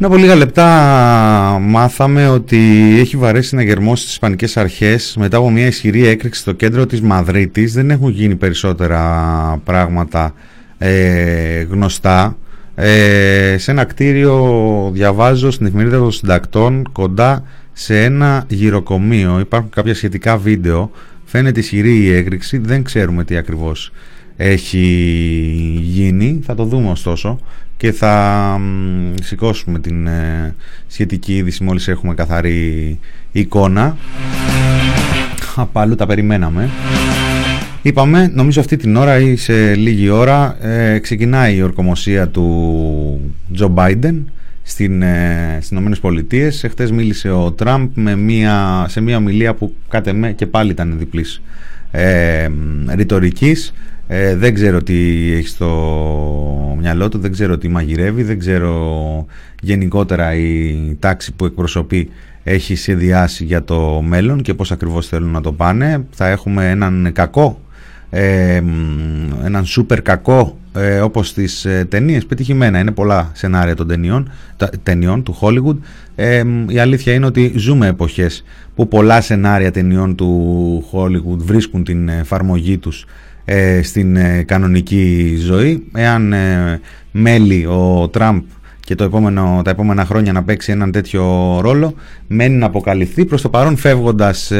[0.00, 0.66] Πριν από λίγα λεπτά
[1.60, 2.58] μάθαμε ότι
[2.98, 7.00] έχει βαρέσει να γερμώσει τις Ισπανικές Αρχές μετά από μια ισχυρή έκρηξη στο κέντρο της
[7.00, 7.72] Μαδρίτης.
[7.72, 10.34] Δεν έχουν γίνει περισσότερα πράγματα
[10.78, 12.36] ε, γνωστά.
[12.74, 19.38] Ε, σε ένα κτίριο διαβάζω στην εφημερίδα των συντακτών κοντά σε ένα γυροκομείο.
[19.40, 20.90] Υπάρχουν κάποια σχετικά βίντεο.
[21.24, 22.58] Φαίνεται ισχυρή η έκρηξη.
[22.58, 23.92] Δεν ξέρουμε τι ακριβώς
[24.42, 24.86] έχει
[25.82, 26.40] γίνει.
[26.42, 27.38] Θα το δούμε ωστόσο
[27.76, 30.54] και θα μ, σηκώσουμε την ε,
[30.86, 32.98] σχετική είδηση μόλις έχουμε καθαρή
[33.32, 33.96] εικόνα.
[35.56, 36.70] Απ' τα περιμέναμε.
[37.82, 43.68] Είπαμε, νομίζω αυτή την ώρα ή σε λίγη ώρα ε, ξεκινάει η ορκομοσία του Τζο
[43.68, 44.30] Μπάιντεν
[44.62, 46.64] στην, ε, στις Ηνωμένες Πολιτείες.
[46.64, 50.98] Εχθές μίλησε ο Τραμπ με μια, σε μια ομιλία που κάτε με και πάλι ήταν
[50.98, 51.40] διπλής
[51.90, 52.48] ε,
[52.94, 53.74] ρητορικής.
[54.06, 54.94] Ε, δεν ξέρω τι
[55.32, 59.26] έχεις στο μυαλό του, δεν ξέρω τι μαγειρεύει, δεν ξέρω
[59.62, 62.10] γενικότερα η τάξη που εκπροσωπεί
[62.42, 66.04] έχει σχεδιάσει για το μέλλον και πώς ακριβώς θέλουν να το πάνε.
[66.10, 67.60] Θα έχουμε έναν κακό,
[68.10, 68.62] ε,
[69.44, 74.70] έναν σούπερ κακό ε, όπως στις ε, ταινίες, πετυχημένα είναι πολλά σενάρια των ταινιών, τα,
[74.82, 75.76] ταινιών του Hollywood.
[76.22, 78.44] Ε, η αλήθεια είναι ότι ζούμε εποχές
[78.74, 83.06] που πολλά σενάρια ταινιών του Hollywood βρίσκουν την εφαρμογή τους
[83.44, 85.86] ε, στην ε, κανονική ζωή.
[85.94, 88.42] Εάν ε, μέλει ο Τραμπ
[88.80, 91.94] και το επόμενο, τα επόμενα χρόνια να παίξει έναν τέτοιο ρόλο,
[92.26, 93.24] μένει να αποκαλυφθεί.
[93.24, 94.50] Προς το παρόν φεύγοντας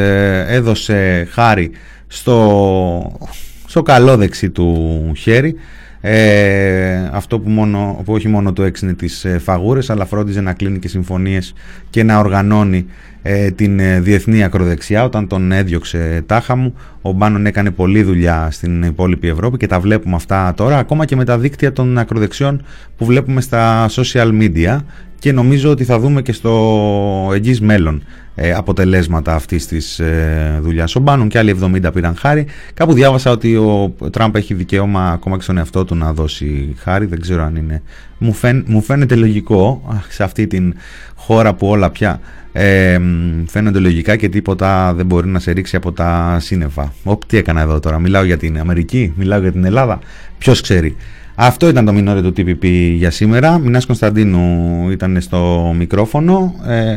[0.46, 1.70] έδωσε χάρη
[2.06, 3.18] στο,
[3.66, 5.54] στο καλό δεξί του χέρι.
[6.00, 10.78] Ε, αυτό που, μόνο, που όχι μόνο το έξινε τις φαγούρες αλλά φρόντιζε να κλείνει
[10.78, 11.54] και συμφωνίες
[11.90, 12.86] και να οργανώνει
[13.22, 15.04] ε, την ε, διεθνή ακροδεξιά.
[15.04, 19.80] Όταν τον έδιωξε τάχα μου ο Μπάνον έκανε πολλή δουλειά στην υπόλοιπη Ευρώπη και τα
[19.80, 22.62] βλέπουμε αυτά τώρα ακόμα και με τα δίκτυα των ακροδεξιών
[22.96, 24.78] που βλέπουμε στα social media
[25.20, 28.02] και νομίζω ότι θα δούμε και στο εγγύς μέλλον
[28.34, 30.96] ε, αποτελέσματα αυτής της ε, δουλειάς.
[30.96, 32.46] Ο Μπάνον και άλλοι 70 πήραν χάρη.
[32.74, 37.06] Κάπου διάβασα ότι ο Τραμπ έχει δικαίωμα ακόμα και στον εαυτό του να δώσει χάρη.
[37.06, 37.82] Δεν ξέρω αν είναι.
[38.18, 38.34] Μου,
[38.66, 40.74] μου φαίνεται λογικό σε αυτή την
[41.14, 42.20] χώρα που όλα πια
[42.52, 43.00] ε,
[43.46, 46.92] φαίνονται λογικά και τίποτα δεν μπορεί να σε ρίξει από τα σύννεφα.
[47.04, 49.98] Ω, τι έκανα εδώ τώρα, μιλάω για την Αμερική, μιλάω για την Ελλάδα,
[50.38, 50.96] ποιος ξέρει.
[51.42, 52.66] Αυτό ήταν το μινόρε του TPP
[52.96, 53.58] για σήμερα.
[53.58, 56.54] Μινάς Κωνσταντίνου ήταν στο μικρόφωνο.
[56.66, 56.96] Ε,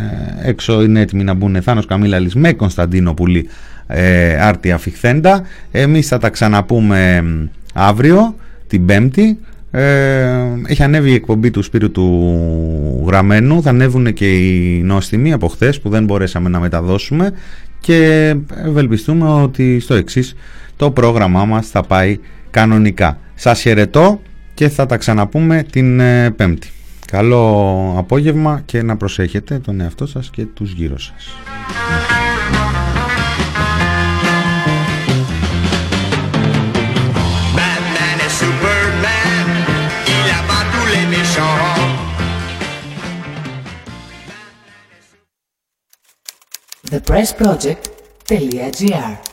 [0.50, 3.50] έξω είναι έτοιμοι να μπουν Θάνος Καμίλαλης με Κωνσταντίνο Πουλή
[3.88, 5.42] ε, άρτια φιχθέντα.
[5.72, 7.24] Εμείς θα τα ξαναπούμε
[7.74, 8.36] αύριο,
[8.68, 9.40] την Πέμπτη.
[9.72, 9.82] Ε,
[10.68, 13.62] έχει ανέβει η εκπομπή του Σπύρου του Γραμμένου.
[13.62, 17.32] Θα ανέβουν και οι νόστιμοι από χθες που δεν μπορέσαμε να μεταδώσουμε
[17.80, 18.34] και
[18.66, 20.36] ευελπιστούμε ότι στο εξής
[20.76, 22.20] το πρόγραμμά μας θα πάει
[22.50, 23.18] κανονικά.
[23.36, 24.20] Σας χαιρετώ
[24.54, 26.70] και θα τα ξαναπούμε την ε, Πέμπτη.
[27.08, 31.36] Καλό απόγευμα και να προσέχετε τον εαυτό σας και τους γύρω σας.
[46.94, 49.33] thepressproject.gr